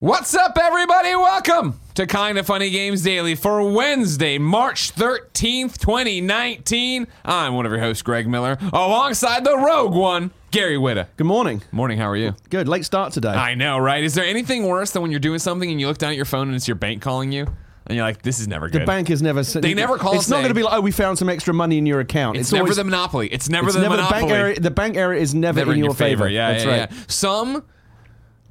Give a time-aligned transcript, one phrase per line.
[0.00, 1.16] What's up, everybody?
[1.16, 7.08] Welcome to Kinda Funny Games Daily for Wednesday, March 13th, 2019.
[7.24, 11.08] I'm one of your hosts, Greg Miller, alongside the rogue one, Gary Whitta.
[11.16, 11.62] Good morning.
[11.72, 12.36] Morning, how are you?
[12.48, 12.68] Good.
[12.68, 13.30] Late start today.
[13.30, 14.04] I know, right?
[14.04, 16.26] Is there anything worse than when you're doing something and you look down at your
[16.26, 17.48] phone and it's your bank calling you?
[17.88, 18.82] And you're like, this is never good.
[18.82, 19.42] the bank is never.
[19.42, 21.76] They never call It's not going to be like, oh, we found some extra money
[21.76, 22.36] in your account.
[22.36, 23.32] it's, never always, the monopoly.
[23.32, 24.20] It's never it's the never monopoly.
[24.20, 24.60] the bank area.
[24.60, 26.28] The bank area is never, never in your favor.
[26.28, 26.90] Yeah, That's yeah, right.
[26.92, 26.98] yeah.
[27.08, 27.64] Some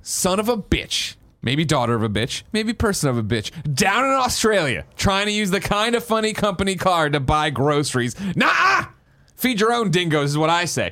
[0.01, 1.15] son of a bitch,
[1.47, 5.31] maybe daughter of a bitch, maybe person of a bitch, down in Australia, trying to
[5.31, 8.15] use the kind of funny company card to buy groceries.
[8.35, 8.87] Nah,
[9.37, 10.91] feed your own dingoes is what I say.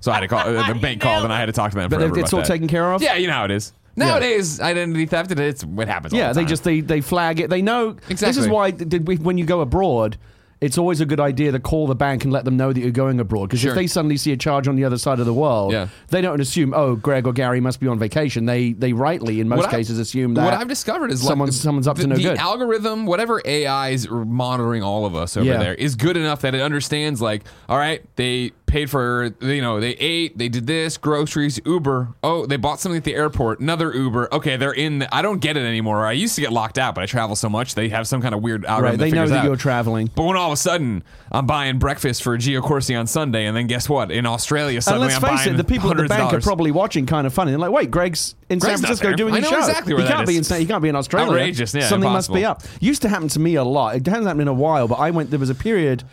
[0.00, 1.76] So I had to call uh, the bank called, and I had to talk to
[1.78, 1.88] them.
[1.88, 2.48] But forever it's about all that.
[2.48, 3.00] taken care of.
[3.00, 3.72] Yeah, you know how it is.
[3.96, 6.12] Nowadays, identity theft, it- it's what happens.
[6.12, 6.48] all Yeah, the they time.
[6.48, 7.48] just they they flag it.
[7.48, 7.96] They know.
[8.08, 8.26] Exactly.
[8.28, 10.16] This is why did we, when you go abroad,
[10.60, 12.90] it's always a good idea to call the bank and let them know that you're
[12.90, 13.46] going abroad.
[13.48, 13.70] Because Sure.
[13.70, 15.88] if they suddenly see a charge on the other side of the world, Yeah.
[16.08, 18.44] they don't assume, oh, Greg or Gary must be on vacation.
[18.46, 21.56] They they rightly, in most What I've- cases, assume that what I've discovered is someone's
[21.56, 22.38] like, someone's up the, to no the good.
[22.38, 25.58] algorithm, whatever AI is monitoring all of us over Yeah.
[25.58, 27.22] there, is good enough that it understands.
[27.22, 32.08] Like, all right, they paid for, you know, they ate, they did this, groceries, Uber.
[32.22, 34.32] Oh, they bought something at the airport, another Uber.
[34.32, 35.00] Okay, they're in.
[35.00, 36.06] The, I don't get it anymore.
[36.06, 38.34] I used to get locked out, but I travel so much, they have some kind
[38.34, 39.00] of weird algorithm.
[39.00, 39.10] right?
[39.10, 40.10] They know that you're traveling.
[40.14, 43.56] But when all of a sudden I'm buying breakfast for Gio Corsi on Sunday, and
[43.56, 44.10] then guess what?
[44.10, 46.40] In Australia, suddenly and let's I'm face buying it, the people at the bank are
[46.40, 47.50] probably watching kind of funny.
[47.50, 49.58] They're like, wait, Greg's in Greg's San Francisco doing I his show.
[49.58, 50.46] exactly where he can't be in is.
[50.48, 51.28] San- he can't be in Australia.
[51.30, 52.34] Outrageous, yeah, Something impossible.
[52.36, 52.62] must be up.
[52.80, 53.96] Used to happen to me a lot.
[53.96, 55.30] It hasn't happened in a while, but I went.
[55.30, 56.04] There was a period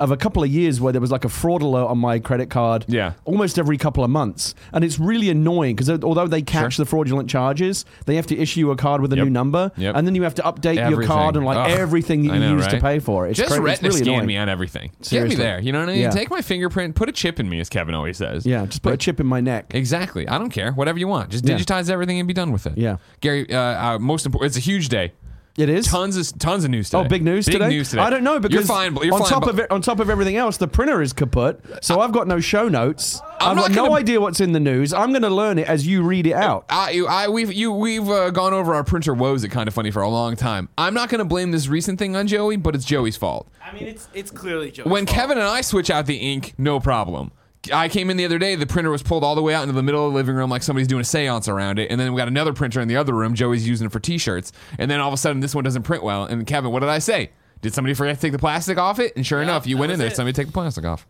[0.00, 2.50] of a couple of years where there was like a fraud alert on my credit
[2.50, 2.84] card.
[2.88, 3.12] Yeah.
[3.24, 6.84] almost every couple of months, and it's really annoying because although they catch Sure.
[6.84, 9.24] the fraudulent charges, they have to issue you a card with a Yep.
[9.24, 9.96] new number, Yep.
[9.96, 11.78] and then you have to update your card and like Ugh.
[11.78, 13.26] everything that you know, use to pay for.
[13.26, 13.30] it.
[13.30, 14.26] It's Just cra- retina really scan annoying.
[14.26, 14.90] me on everything.
[15.00, 15.36] Seriously.
[15.36, 15.60] Get me there.
[15.60, 16.02] You know what I mean?
[16.02, 16.10] Yeah.
[16.10, 18.44] Take my fingerprint, put a chip in me, as Kevin always says.
[18.46, 19.72] Yeah, just put a chip in my neck.
[19.74, 20.28] Exactly.
[20.28, 20.72] I don't care.
[20.72, 21.30] Whatever you want.
[21.30, 21.56] Just Yeah.
[21.56, 22.74] digitize everything and be done with it.
[22.76, 22.96] Yeah.
[23.20, 23.58] Gary, uh,
[23.94, 24.48] uh, most important.
[24.50, 25.12] It's a huge day.
[25.56, 25.86] It is.
[25.86, 27.04] Tons of tons of news today.
[27.04, 27.68] Oh, big news big today.
[27.68, 28.02] news today.
[28.02, 28.96] I don't know because you're fine.
[28.96, 31.12] You're on fine, top but- of it, on top of everything else, the printer is
[31.12, 31.60] kaput.
[31.80, 33.20] So I've got no show notes.
[33.40, 34.92] I'm I've got no gonna- idea what's in the news.
[34.92, 36.64] I'm going to learn it as you read it out.
[36.68, 39.74] I, you- I, we've you, we've uh, gone over our printer woes at kind of
[39.74, 40.68] funny for a long time.
[40.76, 43.46] I'm not going to blame this recent thing on Joey, but it's Joey's fault.
[43.64, 45.14] I mean, it's it's clearly Joe's When fault.
[45.16, 47.30] Kevin and I switch out the ink, no problem.
[47.72, 49.74] I came in the other day, the printer was pulled all the way out into
[49.74, 51.90] the middle of the living room like somebody's doing a seance around it.
[51.90, 53.34] And then we got another printer in the other room.
[53.34, 54.52] Joey's using it for t shirts.
[54.78, 56.24] And then all of a sudden, this one doesn't print well.
[56.24, 57.30] And Kevin, what did I say?
[57.62, 59.16] Did somebody forget to take the plastic off it?
[59.16, 60.16] And sure enough, you went in was there, it.
[60.16, 61.06] somebody take the plastic off.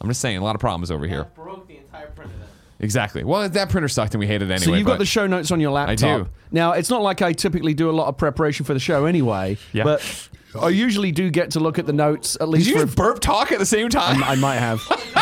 [0.00, 1.24] I'm just saying, a lot of problems over here.
[1.34, 2.34] broke the entire printer.
[2.38, 2.48] Then.
[2.78, 3.24] Exactly.
[3.24, 4.64] Well, that printer sucked and we hated it anyway.
[4.64, 6.08] so you've got the show notes on your laptop.
[6.08, 6.28] I do.
[6.50, 9.56] Now it's not like I typically do a lot of preparation for the show anyway.
[9.72, 9.84] Yeah.
[9.84, 10.28] But
[10.60, 12.86] I usually do get to look at the notes at least Did you for.
[12.86, 14.22] just burp talk at the same time?
[14.24, 14.82] I might have.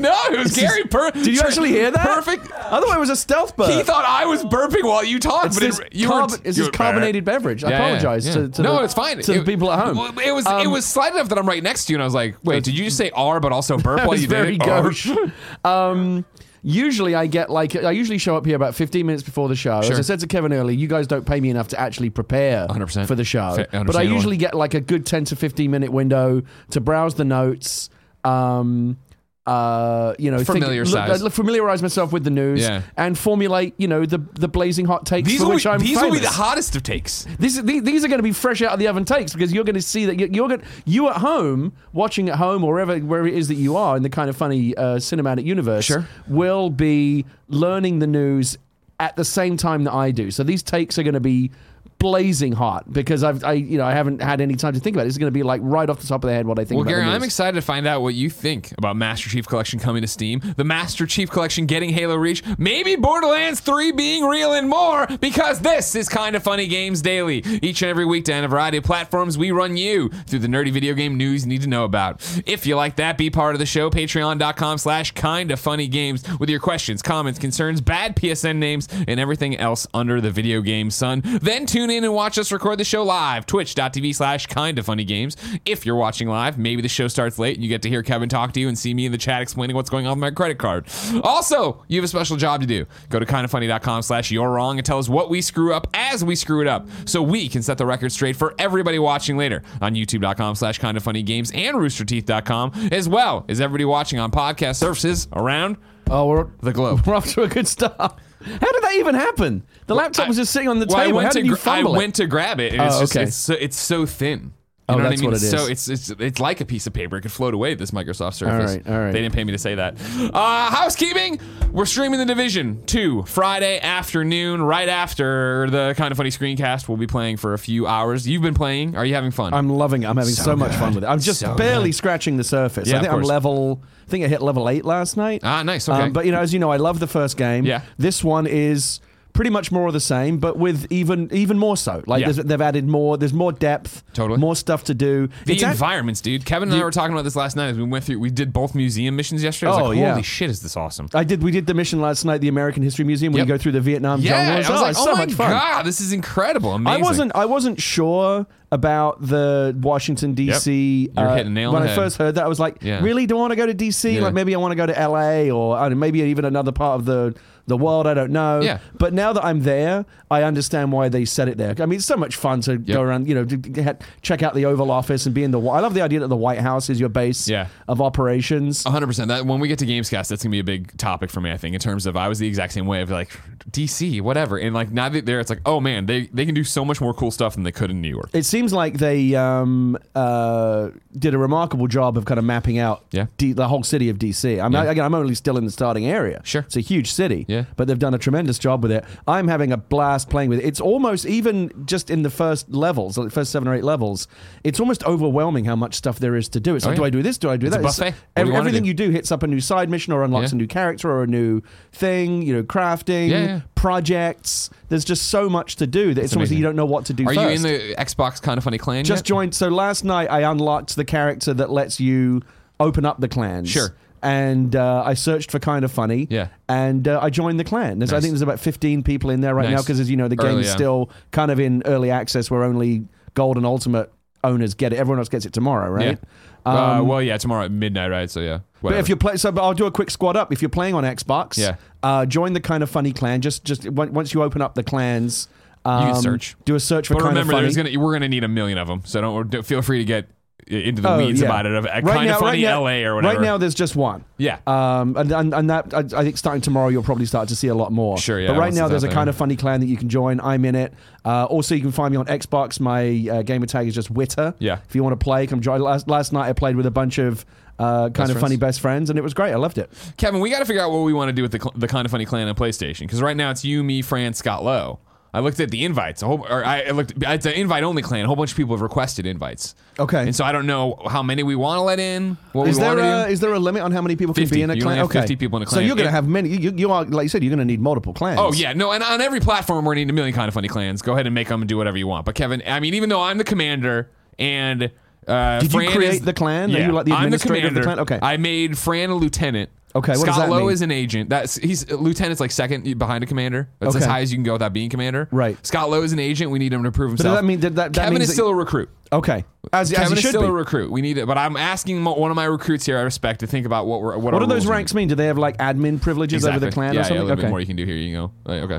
[0.00, 0.84] no, it was Gary.
[0.84, 2.02] Per- Did you actually hear that?
[2.04, 2.46] Perfect.
[2.52, 3.70] I thought it was a stealth burp.
[3.70, 6.36] He thought I was burping while you talked, It's but this, it, you carb- were.
[6.44, 7.64] it's you this were- carbonated beverage.
[7.64, 8.34] I Yeah, yeah, apologize yeah.
[8.34, 9.20] to, to no, the, it's fine.
[9.20, 10.18] to It- the people at home.
[10.24, 12.06] It was Um, it was slight enough that I'm right next to you, and I
[12.06, 14.58] was like, "Wait, did you just say R but also burp That while you very
[14.58, 15.08] did it?" Or- gauche.
[15.64, 16.24] um,
[16.66, 19.80] usually I get like I usually show up here about 15 minutes before the show.
[19.82, 19.92] Sure.
[19.92, 22.66] As I said to Kevin earlier, you guys don't pay me enough to actually prepare
[22.66, 23.06] 100%.
[23.06, 23.64] for the show.
[23.70, 27.24] But I usually get like a good 10 to 15 minute window to browse the
[27.24, 27.88] notes.
[28.24, 28.98] Um,
[29.46, 32.82] uh, you know, Familiar think, look- uh, familiarize myself with the news Yeah.
[32.96, 35.80] and formulate, you know, the the blazing hot takes These for will, which be, I'm
[35.80, 37.26] these will be the hottest of takes.
[37.38, 39.52] This is, these, these are going to be fresh out of the oven takes because
[39.52, 42.72] you're going to see that you- you're going you at home watching at home or
[42.72, 45.84] wherever wherever it is that you are in the kind of funny uh, cinematic universe
[45.84, 46.08] Sure.
[46.26, 48.58] will be learning the news
[48.98, 50.30] at the same time that I do.
[50.30, 51.50] So these takes are going to be
[51.98, 55.06] blazing hot because I've I you know I haven't had any time to think about
[55.06, 55.08] it.
[55.08, 56.78] It's going to be like right off the top of the head what I think.
[56.78, 59.78] Well, about Gary, I'm excited to find out what you think about Master Chief Collection
[59.78, 64.52] coming to Steam, the Master Chief Collection getting Halo Reach, maybe Borderlands 3 being real
[64.52, 67.38] and more, because this is Kind of Funny Games Daily.
[67.62, 70.72] Each and every weekday on a variety of platforms, we run you through the nerdy
[70.72, 72.20] video game news you need to know about.
[72.46, 76.24] If you like that, be part of the show, patreon.com slash kind of funny games
[76.38, 80.90] with your questions, comments, concerns, bad PSN names, and everything else under the video game
[80.90, 81.22] sun.
[81.24, 85.04] Then tune in and watch us record the show live, twitch.tv slash kind of funny
[85.04, 85.36] games.
[85.64, 88.28] If you're watching live, maybe the show starts late and you get to hear Kevin
[88.28, 90.30] talk to you and see me in the chat explaining what's going on with my
[90.30, 90.86] credit card.
[91.22, 92.86] Also, you have a special job to do.
[93.08, 96.34] Go to kindoffunny.com slash you're wrong and tell us what we screw up as we
[96.34, 99.94] screw it up so we can set the record straight for everybody watching later on
[99.94, 104.76] youtube.com slash kind of funny games and roosterteeth.com as well as everybody watching on podcast
[104.76, 105.76] services around
[106.10, 107.00] oh we're the globe.
[107.06, 108.18] we're off to a good start.
[108.46, 109.62] How did that even happen?
[109.86, 111.16] The laptop was just sitting on the Well, I table.
[111.16, 111.98] went How did you gra- I fumble it?
[111.98, 113.24] went to grab it, and it's Oh, just okay.
[113.24, 114.52] it's so, it's so thin.
[114.88, 115.30] Oh, know that's what I mean?
[115.32, 115.88] what it it's So is.
[115.88, 117.16] it's it's it's like a piece of paper.
[117.16, 117.74] It could float away.
[117.74, 118.76] This Microsoft Surface.
[118.76, 119.12] right, all right.
[119.12, 119.96] They didn't pay me to say that.
[120.32, 121.40] Uh, housekeeping.
[121.72, 126.88] We're streaming the Division two Friday afternoon, right after the kind of funny screencast.
[126.88, 128.28] We'll be playing for a few hours.
[128.28, 128.96] You've been playing.
[128.96, 129.52] Are you having fun?
[129.52, 130.06] I'm loving it.
[130.06, 131.08] I'm having so, So much fun with it.
[131.08, 131.96] I'm just So barely good.
[131.96, 132.88] scratching the surface.
[132.88, 133.82] Yeah, I think of I'm level.
[134.06, 135.40] I think I hit level eight last night.
[135.42, 135.88] ah, nice.
[135.88, 136.00] Okay.
[136.00, 137.64] Um, but you know, as you know, I love the first game.
[137.66, 137.82] Yeah.
[137.98, 139.00] This one is
[139.36, 142.02] pretty much more of the same, but with even even more so.
[142.06, 142.32] Like Yeah.
[142.32, 143.16] they've added more.
[143.16, 144.02] There's more depth.
[144.14, 144.40] Totally.
[144.40, 145.28] More stuff to do.
[145.44, 146.44] the It's environments, dude.
[146.44, 148.18] Kevin and I were talking about this last night as we went through.
[148.18, 149.70] We did both museum missions yesterday.
[149.70, 150.10] I was Oh, like, yeah.
[150.12, 151.08] holy shit, is this awesome?
[151.14, 151.42] I did.
[151.42, 153.46] We did the mission last night, the American History Museum, where Yep.
[153.48, 154.66] you go through the Vietnam Yeah, jungles.
[154.66, 156.72] I was oh, like, oh so my god, this is incredible.
[156.72, 157.02] Amazing.
[157.02, 157.32] I wasn't.
[157.36, 161.10] I wasn't sure about the Washington D.C.
[161.16, 161.94] You're uh, hitting a nail when I head.
[161.96, 162.44] first heard that.
[162.44, 163.00] I was like, Yeah.
[163.02, 163.26] really?
[163.26, 164.10] Do I want to go to D.C.?
[164.16, 164.22] Yeah.
[164.22, 165.50] Like maybe I want to go to L.A.
[165.50, 167.34] or I don't know, maybe even another part of the
[167.68, 168.06] the world.
[168.06, 168.60] I don't know.
[168.60, 168.78] Yeah.
[168.96, 171.74] But now that I'm there, I understand why they set it there.
[171.80, 173.26] I mean, it's so much fun to go around.
[173.28, 175.60] You know, to get, check out the Oval Office and be in the.
[175.60, 177.66] I love the idea that the White House is your base Yeah.
[177.88, 178.84] of operations.
[178.84, 179.26] 100%.
[179.28, 181.50] That when we get to Gamescast, that's gonna be a big topic for me.
[181.50, 183.30] I think in terms of I was the exact same way of like
[183.70, 186.62] DC, whatever, and like now that there, it's like, oh man, they they can do
[186.64, 188.30] so much more cool stuff than they could in New York.
[188.32, 193.04] It seems like they um, uh, did a remarkable job of kind of mapping out
[193.12, 193.26] Yeah.
[193.38, 194.60] D- the whole city of DC.
[194.62, 194.84] I'm, Yeah.
[194.84, 196.40] again, I'm only still in the starting area.
[196.44, 196.62] Sure.
[196.62, 197.44] It's a huge city.
[197.48, 197.64] Yeah.
[197.76, 199.04] But they've done a tremendous job with it.
[199.26, 200.64] I'm having a blast playing with it.
[200.66, 204.28] It's almost, even just in the first levels, like the first seven or eight levels,
[204.64, 206.76] it's almost overwhelming how much stuff there is to do.
[206.76, 207.02] It's Oh, like, yeah.
[207.02, 207.38] do I do this?
[207.38, 207.82] Do I do It's a that?
[207.84, 208.04] buffet.
[208.04, 208.88] What do every- you wanna everything do?
[208.88, 210.56] you do hits up a new side mission or unlocks Yeah.
[210.56, 211.62] a new character or a new
[211.92, 213.60] thing, you know, crafting, Yeah, yeah.
[213.86, 214.68] Projects.
[214.88, 216.58] There's just so much to do that it's almost amazing.
[216.58, 217.40] you don't know what to do Are first.
[217.40, 219.04] you in the Xbox kind of funny clan?
[219.04, 219.26] Just yet?
[219.26, 219.54] joined.
[219.54, 222.42] So last night I unlocked the character that lets you
[222.80, 223.70] open up the clans.
[223.70, 223.94] Sure.
[224.24, 226.26] And uh, I searched for kind of funny.
[226.30, 226.48] Yeah.
[226.68, 228.00] And uh, I joined the clan.
[228.00, 230.26] There's, I think there's about 15 people in there right now because, as you know,
[230.26, 234.12] the game Early, is still kind of in early access where only gold and ultimate
[234.42, 234.96] owners get it.
[234.96, 236.18] Everyone else gets it tomorrow, right?
[236.20, 236.28] Yeah.
[236.66, 238.30] Uh, Um, well, yeah, tomorrow at midnight, right?
[238.30, 238.58] So yeah.
[238.82, 240.52] But if you play, so but I'll do a quick squad up.
[240.52, 241.76] If you're playing on Xbox, Yeah.
[242.02, 243.40] uh, join the kind of funny clan.
[243.40, 245.48] Just, just once you open up the clans,
[245.84, 246.56] um, can search.
[246.64, 247.62] Do a search for but remember, of funny.
[247.62, 249.02] there's gonna we're gonna need a million of them.
[249.04, 250.28] So don't, don't feel free to get
[250.66, 251.46] into the Oh, weeds yeah.
[251.46, 251.72] about it.
[251.74, 253.34] Of Right kind now- of funny LA or whatever.
[253.34, 254.24] Right now, there's just one.
[254.36, 254.58] yeah.
[254.66, 257.68] Um, and, and, and that I, I think starting tomorrow you'll probably start to see
[257.68, 258.18] a lot more.
[258.18, 259.96] Sure, yeah, But right once now it's there's a kind of funny clan that you
[259.96, 260.40] can join.
[260.40, 260.92] I'm in it.
[261.24, 262.80] Uh, also, you can find me on Xbox.
[262.80, 264.54] My uh, gamer tag is just Witter.
[264.58, 264.78] Yeah.
[264.88, 265.80] If you want to play, come join.
[265.80, 267.44] Last, last night I played with a bunch of
[267.78, 268.40] uh, kind of friends?
[268.40, 269.52] funny best friends, and it was great.
[269.52, 269.92] I loved it.
[270.16, 271.86] Kevin, we got to figure out what we want to do with the, cl- the
[271.88, 274.98] kind of funny clan on PlayStation because right now it's you, me, Fran, Scott Lowe.
[275.36, 276.22] I looked at the invites.
[276.22, 277.12] A whole, or I looked.
[277.20, 278.24] It's an invite only clan.
[278.24, 279.74] A whole bunch of people have requested invites.
[279.98, 280.22] Okay.
[280.22, 282.38] And so I don't know how many we want to let in.
[282.52, 283.32] What Is we there a, do.
[283.32, 285.00] is there a limit on how many people can be in a You clan?
[285.00, 285.76] okay, 50 people in a clan.
[285.76, 286.48] So you're going to It- have many.
[286.48, 287.42] You, you are like you said.
[287.44, 288.40] You're going to need multiple clans.
[288.40, 291.02] Oh yeah, no, and on every platform we're needing a million kind of funny clans.
[291.02, 292.24] Go ahead and make them and do whatever you want.
[292.24, 294.90] But Kevin, I mean, even though I'm the commander and
[295.26, 296.74] uh, Did you create is- the clan?
[296.74, 298.04] Are you like the I'm the administrator of the commander.
[298.06, 298.18] clan?
[298.20, 298.26] Okay.
[298.26, 299.68] I made Fran a lieutenant.
[299.96, 300.70] Okay, what Scott does that Lowe mean?
[300.72, 301.30] is an agent.
[301.30, 303.68] That's he's lieutenant's like second behind a commander.
[303.80, 304.10] That's as Okay.
[304.10, 305.28] high as you can go without being commander.
[305.32, 305.56] Right.
[305.66, 306.50] Scott Lowe is an agent.
[306.50, 307.40] We need him to prove But does himself.
[307.40, 308.88] that mean that, that, that Kevin means is that- still a recruit.
[309.12, 309.44] Okay?
[309.72, 310.48] As, as Kevin he is should still be.
[310.48, 310.92] a recruit.
[310.92, 313.46] We need it, but I'm asking mo- one of my recruits here I respect to
[313.48, 315.08] think about what we're, what, What do those ranks mean?
[315.08, 317.16] Do they have like admin privileges over the clan yeah, or something?
[317.16, 317.42] Yeah, a little okay.
[317.42, 317.96] bit more you can do here.
[317.96, 318.32] You go.
[318.46, 318.76] Right, Okay.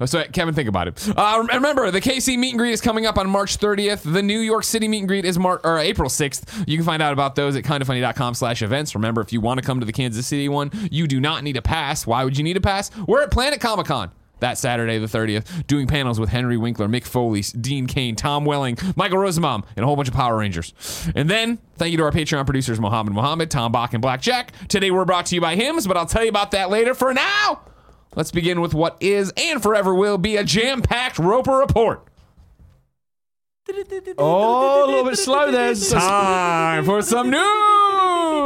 [0.00, 1.08] Uh, So Kevin, think about it.
[1.16, 4.12] Uh, remember, the KC meet and greet is coming up on March 30th.
[4.12, 6.64] The New York City meet and greet is Mar- or April 6th.
[6.68, 8.94] You can find out about those at kindoffunny.com slash events.
[8.94, 11.56] Remember, if you want to come to the Kansas City one, you do not need
[11.56, 12.06] a pass.
[12.06, 12.90] Why would you need a pass?
[13.08, 14.10] We're at Planet Comic Con.
[14.40, 18.78] That Saturday, the 30th, doing panels with Henry Winkler, Mick Foley, Dean Cain, Tom Welling,
[18.96, 20.72] Michael Rosenbaum, and a whole bunch of Power Rangers.
[21.14, 24.52] And then, thank you to our Patreon producers, Mohammed Mohammed, Tom Bach, and Black Jack.
[24.68, 26.94] Today, we're brought to you by Hims, but I'll tell you about that later.
[26.94, 27.62] For now,
[28.14, 32.04] let's begin with what is and forever will be a jam packed Roper report.
[34.16, 35.74] Oh, a little bit slow there.
[35.74, 37.77] Time for some news.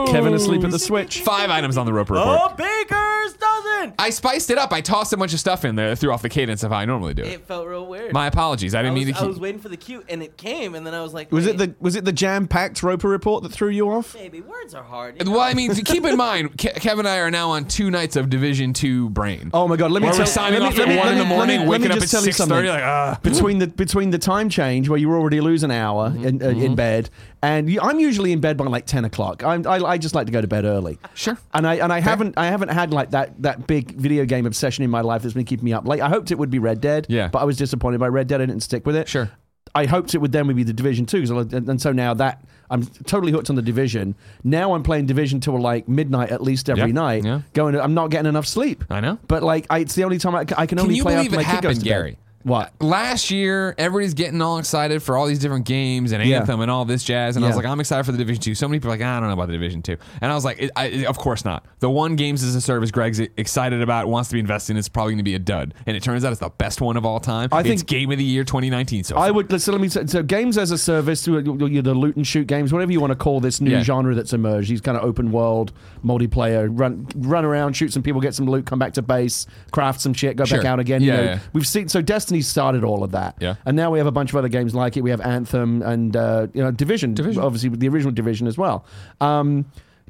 [0.09, 1.21] Kevin asleep at the switch.
[1.21, 2.39] Five items on the Roper report.
[2.41, 3.95] Oh, Baker's dozen.
[3.99, 4.73] I spiced it up.
[4.73, 6.79] I tossed a bunch of stuff in there that threw off the cadence of how
[6.79, 7.29] I normally do it.
[7.29, 8.13] It felt real weird.
[8.13, 8.75] My apologies.
[8.75, 9.43] I I didn't was, mean to I was keep.
[9.43, 11.75] waiting for the cue, and it came, and then I was like, Was it the
[11.81, 14.13] was it the jam packed Roper report that threw you off?
[14.15, 15.23] Baby, words are hard.
[15.25, 15.41] you Well.
[15.41, 18.31] I mean, keep in mind, Ke- Kevin and I are now on two nights of
[18.31, 19.51] Division Two brain.
[19.55, 20.97] Oh my god, let me Where tell we're signing let me- off let at me-
[20.99, 22.21] one let in the me- let me- morning, let me waking up just at tell
[22.23, 22.57] you six something.
[22.57, 22.69] thirty.
[22.69, 23.19] Like, ah.
[23.23, 26.25] between the between the time change where you were already lose an hour Mm-hmm.
[26.27, 27.11] in, uh, in bed,
[27.43, 29.43] and you, I'm usually in bed by like ten o'clock.
[29.45, 30.99] I'm, I I just like to go to bed early.
[31.15, 31.37] Sure.
[31.53, 34.85] And I and I haven't I haven't had like that that big video game obsession
[34.85, 36.01] in my life that's been keeping me up late.
[36.01, 37.07] I hoped it would be Red Dead.
[37.09, 37.29] Yeah.
[37.29, 38.41] But I was disappointed by Red Dead.
[38.41, 39.09] I didn't stick with it.
[39.09, 39.31] Sure.
[39.75, 42.45] I hoped it would then would be the Division Two, and, and so now that
[42.69, 44.15] I'm totally hooked on the Division.
[44.45, 47.25] Now I'm playing Division till like midnight at least every Yeah, night.
[47.25, 47.41] yeah.
[47.55, 48.85] Going, to, I'm not getting enough sleep.
[48.91, 49.19] I know.
[49.29, 51.63] But like, I, it's the only time I can Can only play after my kid
[51.63, 52.17] goes to bed.
[52.45, 52.73] What?
[52.81, 56.39] last year everybody's getting all excited for all these different games and Yeah.
[56.41, 57.59] anthem and all this jazz and i was Yeah.
[57.59, 59.35] like i'm excited for the division 2 so many people are like i don't know
[59.35, 62.17] about the division 2 and i was like it, I, of course not the one
[62.17, 65.19] games as a service greg's excited about wants to be invested in is probably going
[65.19, 67.49] to be a dud and it turns out it's the best one of all time
[67.53, 69.33] I it's think- game of the year 2019 so I far.
[69.35, 72.27] would so let me say so games as a service, you know, the loot and
[72.27, 73.83] shoot games, whatever you want to call this new Yeah.
[73.83, 74.71] genre that's emerged.
[74.71, 75.73] These kind of open world
[76.05, 80.01] multiplayer, run run around, shoot some people, get some loot, come back to base, craft
[80.01, 80.67] some shit, go back Sure.
[80.67, 81.03] out again.
[81.03, 81.39] Yeah, you know, yeah.
[81.53, 83.37] we've seen so Destiny started all of that.
[83.41, 83.57] Yeah.
[83.67, 85.03] and now we have a bunch of other games like it.
[85.03, 87.43] We have Anthem and uh, you know Division, Division.
[87.43, 88.85] obviously the original Division as well.
[89.21, 89.67] Um,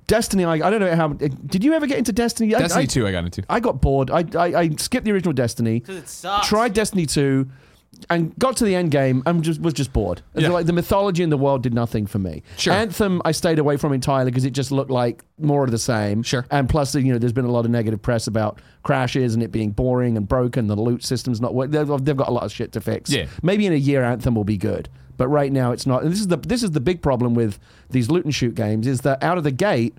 [0.08, 1.08] Destiny, I, I don't know how.
[1.08, 2.54] Did you ever get into Destiny?
[2.54, 4.10] I- destiny I, 2 i got into I got bored.
[4.10, 6.48] I, I, I skipped the original Destiny Because it sucks.
[6.48, 7.48] tried Destiny 2
[8.10, 10.22] and got to the end game and just was just bored.
[10.34, 10.48] Yeah.
[10.48, 12.42] Like the mythology in the world did nothing for me.
[12.56, 12.72] Sure.
[12.72, 16.22] Anthem I stayed away from entirely because it just looked like more of the same.
[16.22, 16.46] Sure.
[16.50, 19.52] And plus, you know, there's been a lot of negative press about crashes and it
[19.52, 20.66] being boring and broken.
[20.66, 21.72] The loot system's not working.
[21.72, 23.10] They've, they've got a lot of shit to fix.
[23.10, 23.26] Yeah.
[23.42, 24.88] Maybe in a year, Anthem will be good.
[25.16, 26.02] But right now, it's not.
[26.02, 27.58] And this is the this is the big problem with
[27.90, 29.94] these loot and shoot games is that out of the gate.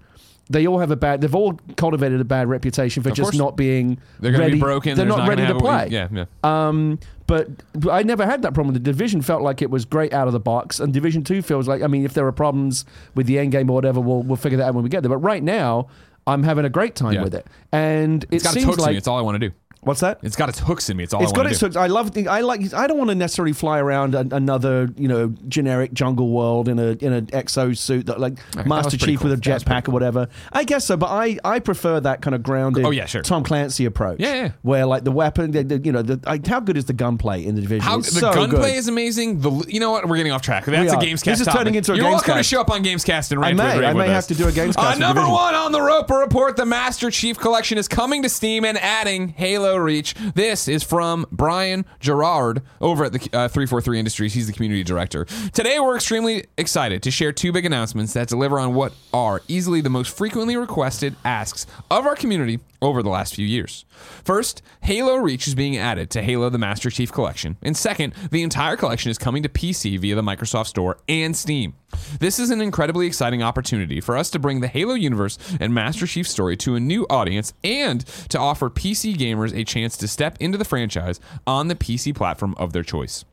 [0.49, 1.21] They all have a bad.
[1.21, 3.37] They've all cultivated a bad reputation for Of just course.
[3.37, 3.97] not being.
[4.19, 5.87] they're going to be broken They're not, gonna ready to play.
[5.89, 7.47] yeah yeah Um, but
[7.89, 8.73] I never had that problem.
[8.73, 11.67] The division felt like it was great out of the box, and Division Two feels
[11.67, 14.35] like I mean, if there are problems with the end game or whatever, we'll we'll
[14.37, 15.09] figure that out when we get there.
[15.09, 15.87] But right now,
[16.27, 17.23] I'm having a great time Yeah.
[17.23, 19.49] with it, and it it's got seems in like me it's all i want to
[19.49, 19.53] do
[19.85, 20.19] what's that?
[20.23, 21.75] it's got its hooks in me it's all It's i got its do hooks.
[21.75, 22.11] I love.
[22.13, 22.73] The, I like.
[22.73, 26.79] I don't want to necessarily fly around a, another, you know, generic jungle world in
[26.79, 29.29] a in an exo suit that like that Master pretty Chief cool.
[29.31, 30.27] with a That jetpack or whatever.
[30.51, 32.85] I guess so, but I I prefer that kind of grounded.
[32.85, 33.21] Oh, yeah, sure.
[33.21, 34.19] Tom Clancy approach.
[34.19, 34.51] Yeah, yeah.
[34.61, 37.43] Where like the weapon, the, the, you know, the, I, how good is the gunplay
[37.45, 37.81] in the division?
[37.83, 39.41] How the so gunplay is amazing.
[39.41, 40.07] The you know what?
[40.07, 40.65] We're getting off track.
[40.65, 40.97] That's a.
[40.97, 41.23] Gamescast.
[41.25, 41.59] This is topic.
[41.59, 43.65] turning into a You're welcome to show up on Gamescast and I rant may.
[43.65, 44.27] with Greg I may have us.
[44.27, 47.77] to do a Gamescast Uh, number one on the Roper Report: the Master Chief Collection
[47.77, 50.13] is coming to Steam and adding Halo Reach.
[50.35, 54.33] This is from Brian Jarrard over at the uh, 343 Industries.
[54.33, 55.25] He's the community director.
[55.53, 59.81] Today, we're extremely excited to share two big announcements that deliver on what are easily
[59.81, 63.85] the most frequently requested asks of our community over the last few years.
[64.23, 67.57] First, Halo Reach is being added to Halo the Master Chief Collection.
[67.61, 71.75] And second, the entire collection is coming to PC via the Microsoft Store and Steam.
[72.19, 76.07] This is an incredibly exciting opportunity for us to bring the Halo universe and Master
[76.07, 80.37] Chief story to a new audience and to offer PC gamers a chance to step
[80.39, 83.25] into the franchise on the PC platform of their choice.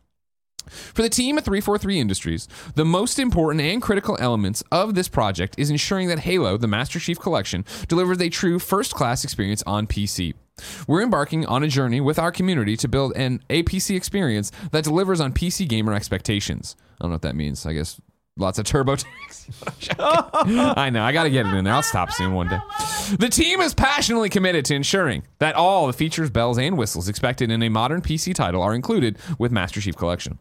[0.70, 5.54] For the team at 343 Industries, the most important and critical elements of this project
[5.58, 9.86] is ensuring that Halo, the Master Chief Collection, delivers a true first class experience on
[9.86, 10.34] PC.
[10.86, 15.20] We're embarking on a journey with our community to build an APC experience that delivers
[15.20, 16.76] on PC gamer expectations.
[17.00, 17.64] I don't know what that means.
[17.66, 18.00] I guess
[18.36, 19.46] lots of turbo tanks.
[19.98, 21.02] I know.
[21.02, 21.74] I got to get it in there.
[21.74, 22.58] I'll stop soon one day.
[23.18, 27.50] The team is passionately committed to ensuring that all the features, bells, and whistles expected
[27.50, 30.38] in a modern PC title are included with Master Chief Collection.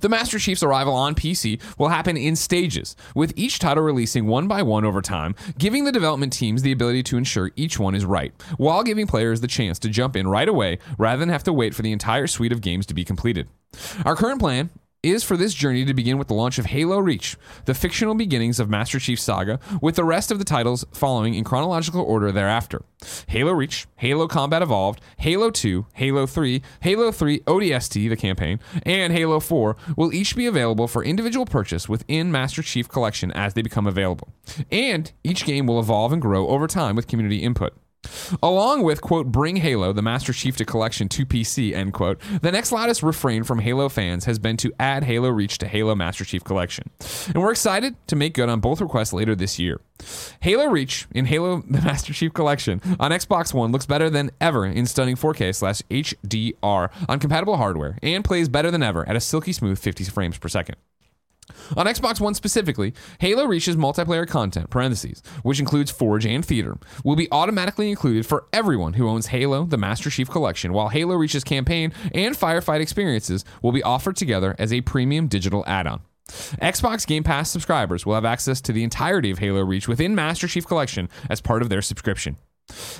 [0.00, 4.48] The Master Chief's arrival on PC will happen in stages, with each title releasing one
[4.48, 8.04] by one over time, giving the development teams the ability to ensure each one is
[8.04, 11.52] right, while giving players the chance to jump in right away rather than have to
[11.52, 13.48] wait for the entire suite of games to be completed.
[14.04, 14.70] Our current plan
[15.04, 17.36] is for this journey to begin with the launch of Halo Reach,
[17.66, 21.44] the fictional beginnings of Master Chief saga, with the rest of the titles following in
[21.44, 22.82] chronological order thereafter.
[23.28, 29.12] Halo Reach, Halo Combat Evolved, Halo 2, Halo 3, Halo 3 ODST, the campaign, and
[29.12, 33.62] Halo 4 will each be available for individual purchase within Master Chief Collection as they
[33.62, 34.34] become available.
[34.72, 37.72] And each game will evolve and grow over time with community input.
[38.42, 42.52] Along with, quote, bring Halo, the Master Chief to collection to PC, end quote, the
[42.52, 46.24] next loudest refrain from Halo fans has been to add Halo Reach to Halo Master
[46.24, 46.90] Chief Collection.
[47.26, 49.80] And we're excited to make good on both requests later this year.
[50.40, 54.64] Halo Reach in Halo the Master Chief Collection on Xbox One looks better than ever
[54.64, 59.20] in stunning 4K slash HDR on compatible hardware and plays better than ever at a
[59.20, 60.76] silky smooth 50 frames per second.
[61.76, 67.16] On Xbox One specifically, Halo Reach's multiplayer content, parentheses, which includes Forge and Theater, will
[67.16, 71.44] be automatically included for everyone who owns Halo the Master Chief Collection, while Halo Reach's
[71.44, 76.00] campaign and firefight experiences will be offered together as a premium digital add on.
[76.28, 80.46] Xbox Game Pass subscribers will have access to the entirety of Halo Reach within Master
[80.46, 82.36] Chief Collection as part of their subscription.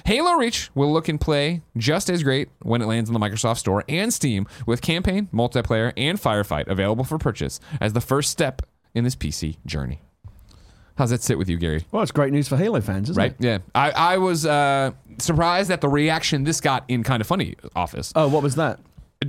[0.07, 3.59] Halo Reach will look and play just as great when it lands on the Microsoft
[3.59, 8.63] Store and Steam with campaign, multiplayer, and firefight available for purchase as the first step
[8.95, 10.01] in this PC journey.
[10.97, 11.85] How's that sit with you, Gary?
[11.93, 13.25] Well, it's great news for Halo fans, isn't it?
[13.25, 13.35] Right?
[13.39, 13.45] it?
[13.45, 13.59] Yeah.
[13.75, 18.13] I, I was uh, surprised at the reaction this got in Kind of Funny office.
[18.17, 18.81] Oh, what was that?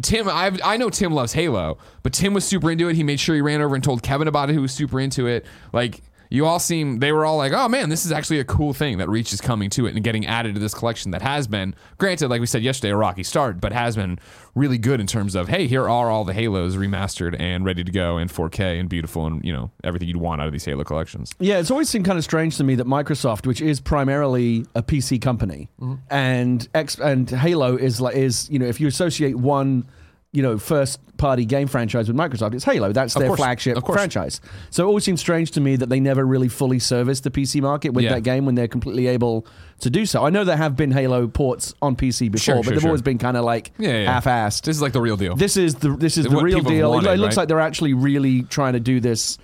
[0.01, 2.95] Tim, I I know Tim loves Halo, but Tim was super into it.
[2.95, 5.25] He made sure he ran over and told Kevin about it, who was super into
[5.25, 5.45] it.
[5.73, 8.73] Like you all seem they were all like, oh man, this is actually a cool
[8.73, 11.47] thing that Reach is coming to it and getting added to this collection that has
[11.47, 14.19] been, granted, like we said yesterday, a rocky start, but has been
[14.53, 17.91] really good in terms of, hey, here are all the Halos remastered and ready to
[17.91, 20.83] go in 4K and beautiful and you know everything you'd want out of these Halo
[20.83, 21.33] collections.
[21.39, 24.83] Yeah, it's always seemed kind of strange to me that Microsoft, which is primarily a
[24.83, 25.95] PC company, mm-hmm.
[26.11, 29.85] and X and Halo is like is you know if you associate one
[30.31, 32.91] you know first party game franchise with Microsoft, it's Halo.
[32.91, 34.39] That's their course, flagship franchise.
[34.69, 37.61] So it always seems strange to me that they never really fully serviced the PC
[37.61, 38.13] market with Yeah.
[38.15, 39.45] that game when they're completely able
[39.79, 40.23] to do so.
[40.25, 42.89] I know there have been Halo ports on PC before, Sure, but sure, they've sure.
[42.89, 44.13] always been kind of like Yeah, yeah.
[44.13, 44.61] half-assed.
[44.63, 45.35] This is like the real deal.
[45.35, 46.91] This is the this is the What real deal.
[46.93, 47.41] It- wanted, it looks right?
[47.41, 49.37] like they're actually really trying to do this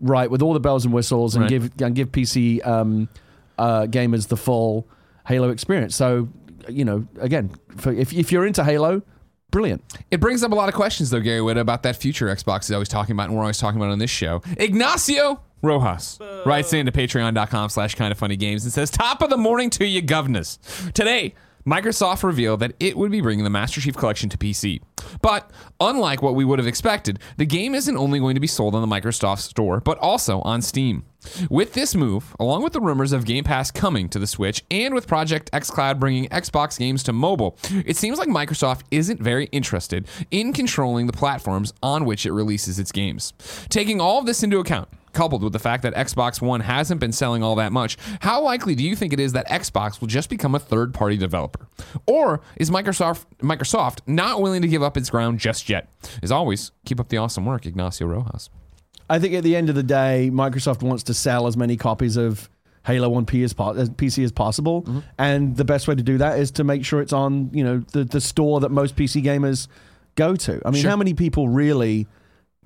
[0.00, 1.48] right with all the bells and whistles and Right.
[1.50, 3.08] give and give PC um,
[3.58, 4.88] uh, gamers the full
[5.28, 5.94] Halo experience.
[5.94, 6.28] So
[6.68, 9.02] you know, again, for, if if you're into Halo,
[9.52, 9.84] brilliant.
[10.10, 12.72] It brings up a lot of questions, though, Gary Witt, about that future Xbox is
[12.72, 14.42] always talking about, and we're always talking about on this show.
[14.56, 19.36] Ignacio Rojas writes into patreon.com slash kind of funny games and says, Top of the
[19.36, 20.58] morning to you, governors.
[20.94, 24.80] Today, Microsoft revealed that it would be bringing the Master Chief Collection to PC.
[25.20, 25.48] But
[25.80, 28.80] unlike what we would have expected, the game isn't only going to be sold on
[28.80, 31.04] the Microsoft Store, but also on Steam.
[31.50, 34.94] With this move, along with the rumors of Game Pass coming to the Switch and
[34.94, 40.06] with Project xCloud bringing Xbox games to mobile, it seems like Microsoft isn't very interested
[40.30, 43.32] in controlling the platforms on which it releases its games.
[43.68, 47.12] Taking all of this into account, coupled with the fact that Xbox One hasn't been
[47.12, 50.30] selling all that much, how likely do you think it is that Xbox will just
[50.30, 51.68] become a third-party developer?
[52.06, 55.88] Or is Microsoft Microsoft not willing to give up its ground just yet?
[56.22, 58.50] As always, keep up the awesome work, Ignacio Rojas.
[59.10, 62.16] I think at the end of the day, Microsoft wants to sell as many copies
[62.16, 62.48] of
[62.86, 64.98] Halo on P as po- as PC as possible, Mm-hmm.
[65.18, 67.78] and the best way to do that is to make sure it's on you know
[67.92, 69.68] the the store that most PC gamers
[70.16, 70.60] go to.
[70.64, 70.90] I mean, Sure.
[70.90, 72.06] how many people really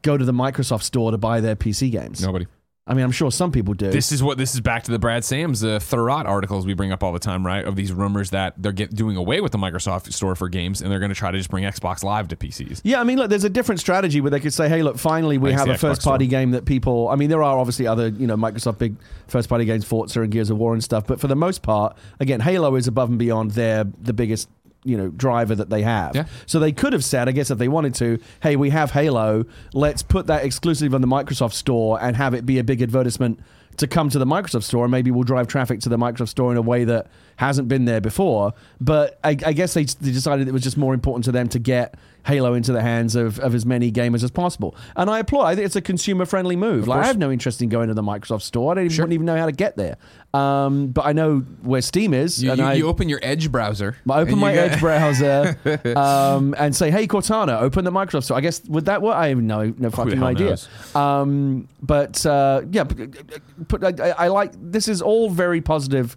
[0.02, 2.22] go to the Microsoft store to buy their PC games?
[2.22, 2.46] Nobody.
[2.88, 3.90] I mean, I'm sure some people do.
[3.90, 6.92] This is what this is back to the Brad Sams uh, Thurrott articles we bring
[6.92, 7.64] up all the time, right?
[7.64, 10.90] Of these rumors that they're get, doing away with the Microsoft store for games and
[10.90, 12.82] they're going to try to just bring Xbox Live to PCs.
[12.84, 15.36] Yeah, I mean, look, there's a different strategy where they could say, "Hey, look, finally
[15.36, 18.36] we have a first-party game that people." I mean, there are obviously other, you know,
[18.36, 18.94] Microsoft big
[19.26, 22.38] first-party games, Forza and Gears of War and stuff, but for the most part, again,
[22.38, 24.48] Halo is above and beyond their the biggest,
[24.86, 26.14] you know, driver that they have.
[26.14, 26.24] Yeah.
[26.46, 29.44] So they could have said, I guess, if they wanted to, "Hey, we have Halo.
[29.72, 33.40] Let's put that exclusive on the Microsoft Store and have it be a big advertisement."
[33.78, 36.50] To come to the Microsoft Store, and maybe we'll drive traffic to the Microsoft Store
[36.50, 38.54] in a way that hasn't been there before.
[38.80, 41.58] But I, I guess they, they decided it was just more important to them to
[41.58, 41.94] get
[42.26, 44.74] Halo into the hands of, of as many gamers as possible.
[44.96, 45.44] And I applaud.
[45.44, 46.88] I think it's a consumer friendly move.
[46.88, 48.72] Like I have no interest in going to the Microsoft store.
[48.72, 49.96] I don't even, wouldn't even know how to get there.
[50.34, 53.50] Um, but I know where Steam is, You, and you, I, you open your Edge
[53.50, 53.96] browser.
[54.10, 55.56] I open my Edge browser
[55.96, 59.14] um, and say, "Hey Cortana, open the Microsoft store." I guess would that work?
[59.14, 60.58] I have no no fucking idea.
[60.94, 66.16] Um, but uh, yeah, but, but I, I like this is all very positive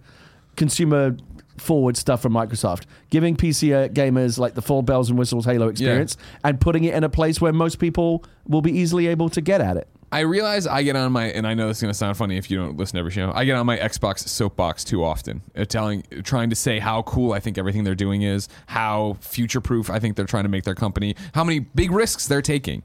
[0.56, 1.16] consumer
[1.60, 5.68] forward stuff from Microsoft, giving PC uh, gamers like the full bells and whistles Halo
[5.68, 9.40] experience and putting it in a place where most people will be easily able to
[9.40, 9.88] get at it.
[10.12, 12.36] I realize I get on my, and I know this is going to sound funny
[12.36, 13.30] if you don't listen to every show.
[13.32, 17.32] I get on my Xbox soapbox too often, uh, telling, trying to say how cool
[17.32, 20.64] I think everything they're doing is, how future proof I think they're trying to make
[20.64, 22.82] their company, how many big risks they're taking.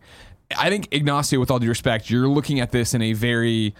[0.55, 3.73] I think Ignacio, with all due respect, you're looking at this in a very